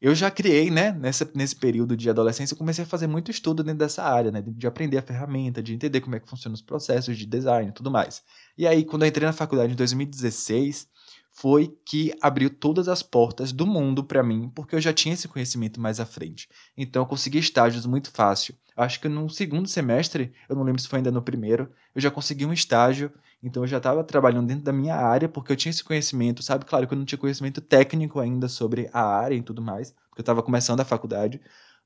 eu 0.00 0.14
já 0.14 0.30
criei, 0.30 0.70
né, 0.70 0.92
nessa, 0.92 1.30
nesse 1.34 1.56
período 1.56 1.96
de 1.96 2.08
adolescência, 2.08 2.54
eu 2.54 2.58
comecei 2.58 2.84
a 2.84 2.86
fazer 2.86 3.06
muito 3.06 3.30
estudo 3.30 3.62
dentro 3.64 3.78
dessa 3.78 4.02
área, 4.02 4.30
né, 4.30 4.42
de 4.46 4.66
aprender 4.66 4.98
a 4.98 5.02
ferramenta, 5.02 5.62
de 5.62 5.74
entender 5.74 6.00
como 6.00 6.16
é 6.16 6.20
que 6.20 6.28
funcionam 6.28 6.54
os 6.54 6.62
processos 6.62 7.16
de 7.18 7.26
design 7.26 7.70
e 7.70 7.72
tudo 7.72 7.90
mais. 7.90 8.22
E 8.56 8.66
aí, 8.66 8.84
quando 8.84 9.02
eu 9.02 9.08
entrei 9.08 9.26
na 9.26 9.32
faculdade 9.32 9.72
em 9.72 9.76
2016, 9.76 10.88
foi 11.36 11.76
que 11.84 12.14
abriu 12.22 12.48
todas 12.48 12.88
as 12.88 13.02
portas 13.02 13.52
do 13.52 13.66
mundo 13.66 14.02
para 14.02 14.22
mim, 14.22 14.50
porque 14.54 14.74
eu 14.74 14.80
já 14.80 14.90
tinha 14.90 15.12
esse 15.12 15.28
conhecimento 15.28 15.78
mais 15.78 16.00
à 16.00 16.06
frente. 16.06 16.48
Então 16.74 17.02
eu 17.02 17.06
consegui 17.06 17.38
estágios 17.38 17.84
muito 17.84 18.10
fácil. 18.10 18.54
Acho 18.74 18.98
que 18.98 19.08
no 19.08 19.28
segundo 19.28 19.68
semestre, 19.68 20.32
eu 20.48 20.56
não 20.56 20.62
lembro 20.62 20.80
se 20.80 20.88
foi 20.88 20.98
ainda 20.98 21.10
no 21.10 21.20
primeiro, 21.20 21.70
eu 21.94 22.00
já 22.00 22.10
consegui 22.10 22.46
um 22.46 22.54
estágio, 22.54 23.12
então 23.42 23.62
eu 23.62 23.66
já 23.66 23.76
estava 23.76 24.02
trabalhando 24.02 24.46
dentro 24.46 24.64
da 24.64 24.72
minha 24.72 24.96
área, 24.96 25.28
porque 25.28 25.52
eu 25.52 25.56
tinha 25.56 25.70
esse 25.70 25.84
conhecimento, 25.84 26.42
sabe? 26.42 26.64
Claro 26.64 26.86
que 26.86 26.94
eu 26.94 26.98
não 26.98 27.04
tinha 27.04 27.18
conhecimento 27.18 27.60
técnico 27.60 28.18
ainda 28.18 28.48
sobre 28.48 28.88
a 28.90 29.02
área 29.02 29.34
e 29.34 29.42
tudo 29.42 29.60
mais, 29.60 29.90
porque 30.08 30.20
eu 30.20 30.22
estava 30.22 30.42
começando 30.42 30.80
a 30.80 30.86
faculdade, 30.86 31.38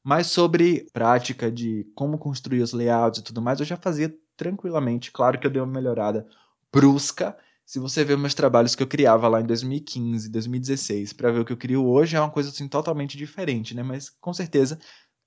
mas 0.03 0.29
sobre 0.29 0.87
prática 0.93 1.51
de 1.51 1.91
como 1.97 2.19
construir 2.19 2.63
os 2.63 2.73
layouts 2.73 3.19
e 3.19 3.25
tudo 3.25 3.43
mais, 3.43 3.59
eu 3.59 3.67
já 3.67 3.77
fazia 3.77 4.15
tranquilamente. 4.37 5.11
Claro 5.11 5.41
que 5.41 5.47
eu 5.47 5.51
dei 5.51 5.61
uma 5.61 5.73
melhorada 5.73 6.25
brusca, 6.73 7.37
se 7.71 7.79
você 7.79 8.03
ver 8.03 8.19
meus 8.19 8.35
trabalhos 8.35 8.75
que 8.75 8.83
eu 8.83 8.87
criava 8.89 9.29
lá 9.29 9.41
em 9.41 9.47
2015, 9.47 10.29
2016, 10.29 11.13
para 11.13 11.31
ver 11.31 11.39
o 11.39 11.45
que 11.45 11.53
eu 11.53 11.57
crio 11.57 11.87
hoje, 11.87 12.17
é 12.17 12.21
uma 12.21 12.29
coisa 12.29 12.49
assim 12.49 12.67
totalmente 12.67 13.17
diferente, 13.17 13.77
né? 13.77 13.83
Mas 13.85 14.11
com 14.11 14.35
certeza 14.35 14.77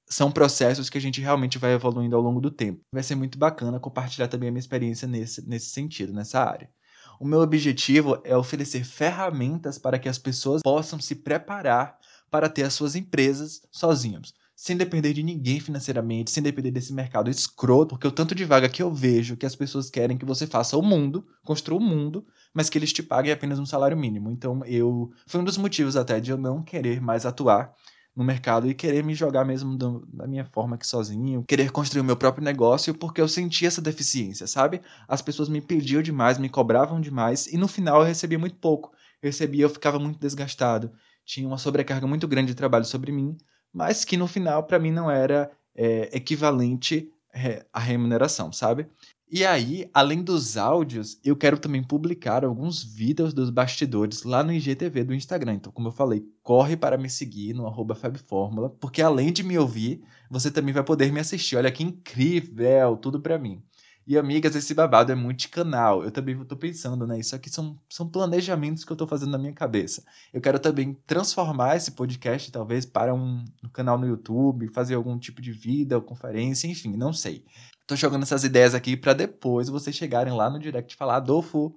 são 0.10 0.30
processos 0.30 0.90
que 0.90 0.98
a 0.98 1.02
gente 1.02 1.22
realmente 1.22 1.58
vai 1.58 1.72
evoluindo 1.72 2.18
ao 2.18 2.22
longo 2.22 2.42
do 2.42 2.52
tempo. 2.52 2.82
Vai 2.92 3.02
ser 3.02 3.16
muito 3.16 3.38
bacana 3.38 3.80
compartilhar 3.80 4.28
também 4.28 4.50
a 4.50 4.52
minha 4.52 4.60
experiência 4.60 5.08
nesse, 5.08 5.48
nesse 5.48 5.68
sentido, 5.68 6.12
nessa 6.12 6.44
área. 6.44 6.70
O 7.18 7.26
meu 7.26 7.40
objetivo 7.40 8.20
é 8.26 8.36
oferecer 8.36 8.84
ferramentas 8.84 9.78
para 9.78 9.98
que 9.98 10.10
as 10.10 10.18
pessoas 10.18 10.62
possam 10.62 11.00
se 11.00 11.16
preparar 11.16 11.98
para 12.30 12.50
ter 12.50 12.64
as 12.64 12.74
suas 12.74 12.94
empresas 12.94 13.62
sozinhos 13.72 14.34
sem 14.64 14.78
depender 14.78 15.12
de 15.12 15.22
ninguém 15.22 15.60
financeiramente, 15.60 16.32
sem 16.32 16.42
depender 16.42 16.72
desse 16.72 16.94
mercado 16.94 17.30
escroto, 17.30 17.96
porque 17.96 18.08
o 18.08 18.12
tanto 18.12 18.34
de 18.34 18.46
vaga 18.46 18.70
que 18.70 18.82
eu 18.82 18.94
vejo 18.94 19.36
que 19.36 19.46
as 19.46 19.58
pessoas 19.58 19.90
querem 19.90 20.18
que 20.18 20.24
você 20.24 20.48
faça 20.48 20.78
o 20.78 20.82
mundo, 20.82 21.28
construa 21.44 21.78
o 21.78 21.84
mundo, 21.84 22.26
mas 22.54 22.70
que 22.70 22.78
eles 22.78 22.94
te 22.94 23.04
paguem 23.04 23.34
apenas 23.34 23.60
um 23.60 23.66
salário 23.66 23.98
mínimo. 23.98 24.32
Então, 24.32 24.64
eu 24.64 25.12
foi 25.28 25.42
um 25.42 25.44
dos 25.44 25.58
motivos 25.58 25.98
até 25.98 26.18
de 26.18 26.32
eu 26.32 26.38
não 26.38 26.64
querer 26.64 27.02
mais 27.02 27.26
atuar 27.26 27.74
no 28.16 28.24
mercado 28.24 28.66
e 28.70 28.74
querer 28.74 29.04
me 29.04 29.14
jogar 29.14 29.44
mesmo 29.44 29.76
do, 29.76 30.08
da 30.08 30.26
minha 30.26 30.46
forma 30.46 30.76
aqui 30.78 30.88
sozinho, 30.88 31.44
querer 31.46 31.70
construir 31.70 32.00
o 32.00 32.06
meu 32.06 32.16
próprio 32.16 32.42
negócio, 32.42 32.94
porque 32.94 33.20
eu 33.20 33.28
sentia 33.28 33.68
essa 33.68 33.82
deficiência, 33.82 34.48
sabe? 34.48 34.80
As 35.10 35.22
pessoas 35.22 35.50
me 35.50 35.60
pediam 35.60 36.02
demais, 36.02 36.38
me 36.38 36.48
cobravam 36.48 37.02
demais 37.02 37.48
e 37.48 37.58
no 37.58 37.68
final 37.68 38.00
eu 38.00 38.08
recebia 38.08 38.40
muito 38.40 38.56
pouco. 38.56 38.94
Eu 39.22 39.28
recebia, 39.28 39.66
eu 39.66 39.70
ficava 39.70 40.00
muito 40.00 40.22
desgastado. 40.22 40.90
Tinha 41.26 41.46
uma 41.46 41.58
sobrecarga 41.58 42.08
muito 42.08 42.30
grande 42.30 42.48
de 42.48 42.56
trabalho 42.56 42.86
sobre 42.86 43.12
mim 43.12 43.36
mas 43.74 44.06
que 44.06 44.16
no 44.16 44.28
final 44.28 44.64
para 44.64 44.80
mim 44.80 44.92
não 44.92 45.10
era 45.10 45.52
é, 45.76 46.10
equivalente 46.16 47.12
é, 47.34 47.66
à 47.74 47.80
remuneração, 47.80 48.52
sabe? 48.52 48.88
E 49.36 49.44
aí, 49.44 49.90
além 49.92 50.22
dos 50.22 50.58
áudios, 50.58 51.20
eu 51.26 51.36
quero 51.36 51.58
também 51.58 51.82
publicar 51.82 52.46
alguns 52.46 52.84
vídeos 52.84 53.34
dos 53.34 53.50
bastidores 53.50 54.22
lá 54.22 54.44
no 54.44 54.54
IGTV 54.54 55.04
do 55.04 55.14
Instagram. 55.16 55.56
Então, 55.56 55.72
como 55.72 55.88
eu 55.88 55.92
falei, 55.92 56.24
corre 56.44 56.78
para 56.78 57.00
me 57.00 57.10
seguir 57.10 57.56
no 57.56 57.66
arroba 57.66 57.96
FabFórmula, 57.96 58.70
porque 58.70 59.02
além 59.02 59.34
de 59.34 59.42
me 59.42 59.58
ouvir, 59.58 60.04
você 60.30 60.52
também 60.52 60.72
vai 60.72 60.84
poder 60.84 61.12
me 61.12 61.20
assistir. 61.20 61.56
Olha 61.56 61.72
que 61.72 61.84
incrível, 61.84 62.96
tudo 62.96 63.20
para 63.20 63.40
mim. 63.40 63.64
E, 64.06 64.18
amigas, 64.18 64.56
esse 64.56 64.74
babado 64.74 65.12
é 65.12 65.16
multicanal. 65.16 66.04
Eu 66.04 66.12
também 66.12 66.40
estou 66.42 66.58
pensando, 66.58 67.08
né? 67.08 67.20
Isso 67.20 67.36
aqui 67.36 67.50
são, 67.50 67.80
são 67.90 68.08
planejamentos 68.08 68.84
que 68.84 68.92
eu 68.92 68.96
estou 68.96 69.08
fazendo 69.08 69.32
na 69.32 69.38
minha 69.38 69.54
cabeça. 69.54 70.04
Eu 70.34 70.42
quero 70.42 70.60
também 70.60 70.94
transformar 71.08 71.78
esse 71.78 71.92
podcast, 71.92 72.52
talvez, 72.52 72.86
para 72.86 73.14
um, 73.14 73.46
um 73.64 73.70
canal 73.70 73.98
no 73.98 74.06
YouTube, 74.06 74.68
fazer 74.74 74.96
algum 74.96 75.18
tipo 75.18 75.42
de 75.42 75.54
vida, 75.54 75.96
ou 75.96 76.02
conferência, 76.02 76.68
enfim, 76.68 76.98
não 76.98 77.14
sei. 77.14 77.46
Tô 77.88 77.96
jogando 77.96 78.24
essas 78.24 78.44
ideias 78.44 78.76
aqui 78.76 78.98
para 78.98 79.14
depois 79.14 79.70
vocês 79.70 79.96
chegarem 79.96 80.34
lá 80.34 80.50
no 80.50 80.60
direct 80.60 80.94
e 80.94 80.98
falar, 80.98 81.18
Adolfo. 81.18 81.74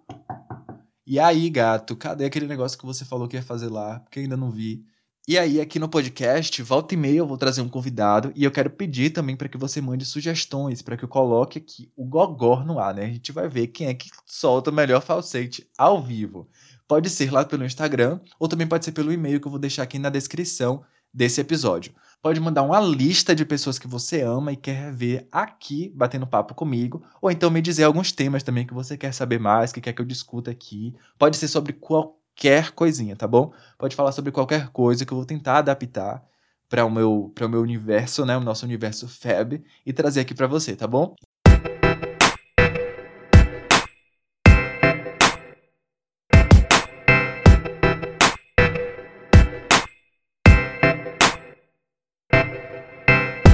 E 1.07 1.21
aí, 1.21 1.49
gato, 1.49 1.95
cadê 1.95 2.25
aquele 2.25 2.49
negócio 2.49 2.77
que 2.77 2.85
você 2.85 3.05
falou 3.05 3.29
que 3.29 3.37
ia 3.37 3.43
fazer 3.43 3.69
lá? 3.69 4.01
Porque 4.01 4.21
ainda 4.21 4.37
não 4.37 4.51
vi. 4.51 4.85
E 5.29 5.37
aí, 5.37 5.61
aqui 5.61 5.81
no 5.81 5.89
podcast, 5.89 6.63
volta 6.63 6.95
e 6.95 6.97
meia 6.97 7.19
eu 7.19 7.27
vou 7.27 7.37
trazer 7.37 7.61
um 7.61 7.69
convidado 7.69 8.33
e 8.37 8.45
eu 8.45 8.51
quero 8.53 8.71
pedir 8.71 9.11
também 9.11 9.35
para 9.35 9.49
que 9.49 9.59
você 9.59 9.81
mande 9.81 10.05
sugestões, 10.05 10.83
para 10.83 10.97
que 10.97 11.03
eu 11.03 11.09
coloque 11.09 11.59
aqui 11.59 11.91
o 11.97 12.05
gogó 12.05 12.63
no 12.65 12.79
ar, 12.79 12.95
né? 12.95 13.07
A 13.07 13.09
gente 13.09 13.33
vai 13.33 13.49
ver 13.49 13.67
quem 13.67 13.89
é 13.89 13.95
que 13.95 14.09
solta 14.25 14.71
o 14.71 14.73
melhor 14.73 15.03
falsete 15.03 15.69
ao 15.77 16.01
vivo. 16.01 16.49
Pode 16.87 17.11
ser 17.11 17.33
lá 17.33 17.45
pelo 17.45 17.65
Instagram 17.65 18.21
ou 18.39 18.47
também 18.47 18.69
pode 18.69 18.85
ser 18.85 18.93
pelo 18.93 19.13
e-mail 19.13 19.41
que 19.41 19.49
eu 19.49 19.51
vou 19.51 19.59
deixar 19.59 19.83
aqui 19.83 19.99
na 19.99 20.11
descrição 20.11 20.85
desse 21.13 21.41
episódio. 21.41 21.93
Pode 22.23 22.39
mandar 22.39 22.63
uma 22.63 22.79
lista 22.79 23.35
de 23.35 23.45
pessoas 23.45 23.81
que 23.81 23.89
você 23.89 24.23
ama 24.23 24.53
e 24.53 24.57
quer 24.57 24.93
ver 24.93 25.27
aqui 25.33 25.93
batendo 25.93 26.25
papo 26.25 26.55
comigo, 26.55 27.05
ou 27.21 27.33
então 27.33 27.51
me 27.51 27.61
dizer 27.61 27.83
alguns 27.83 28.13
temas 28.13 28.45
também 28.45 28.65
que 28.65 28.75
você 28.75 28.97
quer 28.97 29.13
saber 29.13 29.41
mais, 29.41 29.73
que 29.73 29.81
quer 29.81 29.93
que 29.93 30.01
eu 30.01 30.07
discuta 30.07 30.53
aqui. 30.53 30.95
Pode 31.19 31.37
ser 31.37 31.49
sobre 31.49 31.73
qualquer 31.73 32.26
qualquer 32.37 32.71
coisinha, 32.73 33.17
tá 33.17 33.27
bom? 33.27 33.51
Pode 33.79 33.97
falar 33.97 34.13
sobre 34.13 34.31
qualquer 34.31 34.69
coisa 34.69 35.07
que 35.07 35.13
eu 35.13 35.17
vou 35.17 35.25
tentar 35.25 35.59
adaptar 35.59 36.23
para 36.69 36.85
o 36.85 36.91
meu 36.91 37.33
para 37.35 37.47
o 37.47 37.49
meu 37.49 37.63
universo, 37.63 38.27
né, 38.27 38.37
o 38.37 38.41
nosso 38.41 38.67
universo 38.67 39.09
Fab 39.09 39.63
e 39.87 39.93
trazer 39.93 40.21
aqui 40.21 40.35
para 40.35 40.47
você, 40.47 40.77
tá 40.77 40.87
bom? 40.87 41.15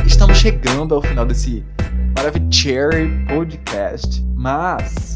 Estamos 0.04 0.38
chegando 0.38 0.94
ao 0.94 1.02
final 1.02 1.24
desse 1.24 1.64
maravilhoso 2.16 2.50
podcast, 3.28 4.22
mas 4.34 5.14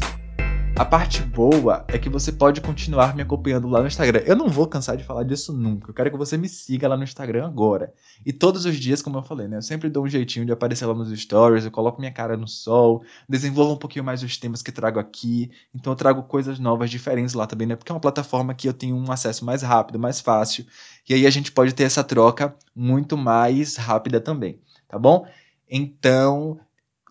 a 0.77 0.85
parte 0.85 1.23
boa 1.23 1.83
é 1.87 1.97
que 1.97 2.07
você 2.07 2.31
pode 2.31 2.61
continuar 2.61 3.15
me 3.15 3.23
acompanhando 3.23 3.67
lá 3.67 3.81
no 3.81 3.87
Instagram. 3.87 4.21
Eu 4.27 4.35
não 4.35 4.47
vou 4.47 4.67
cansar 4.67 4.95
de 4.95 5.03
falar 5.03 5.23
disso 5.23 5.51
nunca. 5.51 5.89
Eu 5.89 5.93
quero 5.93 6.11
que 6.11 6.17
você 6.17 6.37
me 6.37 6.47
siga 6.47 6.87
lá 6.87 6.95
no 6.95 7.03
Instagram 7.03 7.47
agora. 7.47 7.91
E 8.23 8.31
todos 8.31 8.63
os 8.63 8.77
dias, 8.77 9.01
como 9.01 9.17
eu 9.17 9.23
falei, 9.23 9.47
né? 9.47 9.57
Eu 9.57 9.61
sempre 9.63 9.89
dou 9.89 10.03
um 10.03 10.07
jeitinho 10.07 10.45
de 10.45 10.51
aparecer 10.51 10.85
lá 10.85 10.93
nos 10.93 11.09
stories, 11.19 11.65
eu 11.65 11.71
coloco 11.71 11.99
minha 11.99 12.11
cara 12.11 12.37
no 12.37 12.47
sol, 12.47 13.03
desenvolvo 13.27 13.73
um 13.73 13.77
pouquinho 13.77 14.05
mais 14.05 14.21
os 14.21 14.37
temas 14.37 14.61
que 14.61 14.71
trago 14.71 14.99
aqui. 14.99 15.49
Então 15.73 15.93
eu 15.93 15.97
trago 15.97 16.21
coisas 16.21 16.59
novas, 16.59 16.91
diferentes 16.91 17.33
lá 17.33 17.47
também, 17.47 17.65
né? 17.65 17.75
Porque 17.75 17.91
é 17.91 17.95
uma 17.95 17.99
plataforma 17.99 18.53
que 18.53 18.69
eu 18.69 18.73
tenho 18.73 18.95
um 18.95 19.11
acesso 19.11 19.43
mais 19.43 19.63
rápido, 19.63 19.97
mais 19.97 20.21
fácil. 20.21 20.63
E 21.09 21.13
aí 21.15 21.25
a 21.25 21.31
gente 21.31 21.51
pode 21.51 21.73
ter 21.73 21.85
essa 21.85 22.03
troca 22.03 22.55
muito 22.75 23.17
mais 23.17 23.77
rápida 23.77 24.21
também, 24.21 24.61
tá 24.87 24.99
bom? 24.99 25.25
Então, 25.67 26.59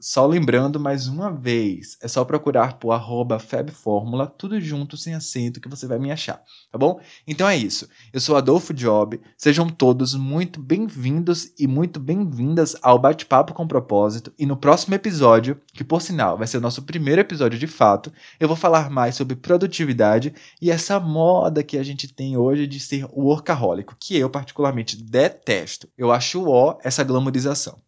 Só 0.09 0.25
lembrando 0.25 0.79
mais 0.79 1.09
uma 1.09 1.33
vez, 1.33 1.99
é 2.01 2.07
só 2.07 2.25
procurar 2.25 2.75
por 2.75 2.93
arroba 2.93 3.41
FabFórmula, 3.41 4.29
tudo 4.29 4.61
junto, 4.61 4.97
sem 4.97 5.17
acento, 5.17 5.61
que 5.61 5.69
você 5.69 5.85
vai 5.85 5.99
me 5.99 6.13
achar, 6.13 6.41
tá 6.71 6.79
bom? 6.79 7.01
Então 7.27 7.49
é 7.49 7.57
isso. 7.57 7.89
Eu 8.13 8.21
sou 8.21 8.37
Adolfo 8.37 8.73
Job, 8.73 9.21
sejam 9.37 9.69
todos 9.69 10.15
muito 10.15 10.61
bem-vindos 10.61 11.53
e 11.59 11.67
muito 11.67 11.99
bem-vindas 11.99 12.77
ao 12.83 13.01
Bate-Papo 13.01 13.53
com 13.53 13.67
Propósito. 13.67 14.33
E 14.39 14.47
no 14.47 14.57
próximo 14.57 14.95
episódio, 14.95 15.61
que 15.75 15.83
por 15.83 16.01
sinal 16.01 16.39
vai 16.39 16.47
ser 16.47 16.59
o 16.59 16.61
nosso 16.61 16.83
primeiro 16.83 17.21
episódio 17.21 17.59
de 17.59 17.67
fato, 17.67 18.13
eu 18.39 18.47
vou 18.47 18.57
falar 18.57 18.89
mais 18.89 19.17
sobre 19.17 19.35
produtividade 19.35 20.33
e 20.63 20.71
essa 20.71 21.01
moda 21.01 21.65
que 21.65 21.77
a 21.77 21.83
gente 21.83 22.07
tem 22.07 22.37
hoje 22.37 22.69
de 22.69 22.79
ser 22.79 23.09
workaholic, 23.11 23.93
que 23.99 24.17
eu 24.17 24.31
particularmente 24.31 25.03
detesto. 25.03 25.89
Eu 25.99 26.13
acho 26.13 26.49
ó 26.49 26.79
essa 26.85 27.03
glamorização. 27.03 27.85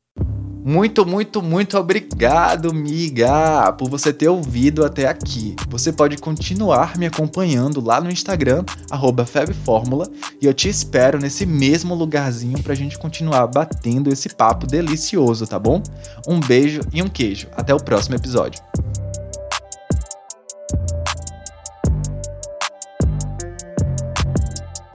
Muito, 0.65 1.07
muito, 1.07 1.41
muito 1.41 1.79
obrigado, 1.79 2.75
miga, 2.75 3.73
por 3.73 3.89
você 3.89 4.13
ter 4.13 4.29
ouvido 4.29 4.85
até 4.85 5.07
aqui. 5.07 5.57
Você 5.69 5.93
pode 5.93 6.19
continuar 6.19 6.99
me 6.99 7.07
acompanhando 7.07 7.81
lá 7.81 8.01
no 8.01 8.11
Instagram, 8.11 8.65
FebFórmula, 9.27 10.09
e 10.41 10.47
eu 10.47 10.53
te 10.53 10.69
espero 10.69 11.19
nesse 11.19 11.47
mesmo 11.47 11.95
lugarzinho 11.95 12.63
pra 12.63 12.75
gente 12.75 12.99
continuar 12.99 13.47
batendo 13.47 14.13
esse 14.13 14.29
papo 14.29 14.67
delicioso, 14.67 15.47
tá 15.47 15.59
bom? 15.59 15.83
Um 16.27 16.39
beijo 16.41 16.81
e 16.93 17.03
um 17.03 17.09
queijo. 17.09 17.49
Até 17.57 17.75
o 17.75 17.83
próximo 17.83 18.17
episódio. 18.17 18.61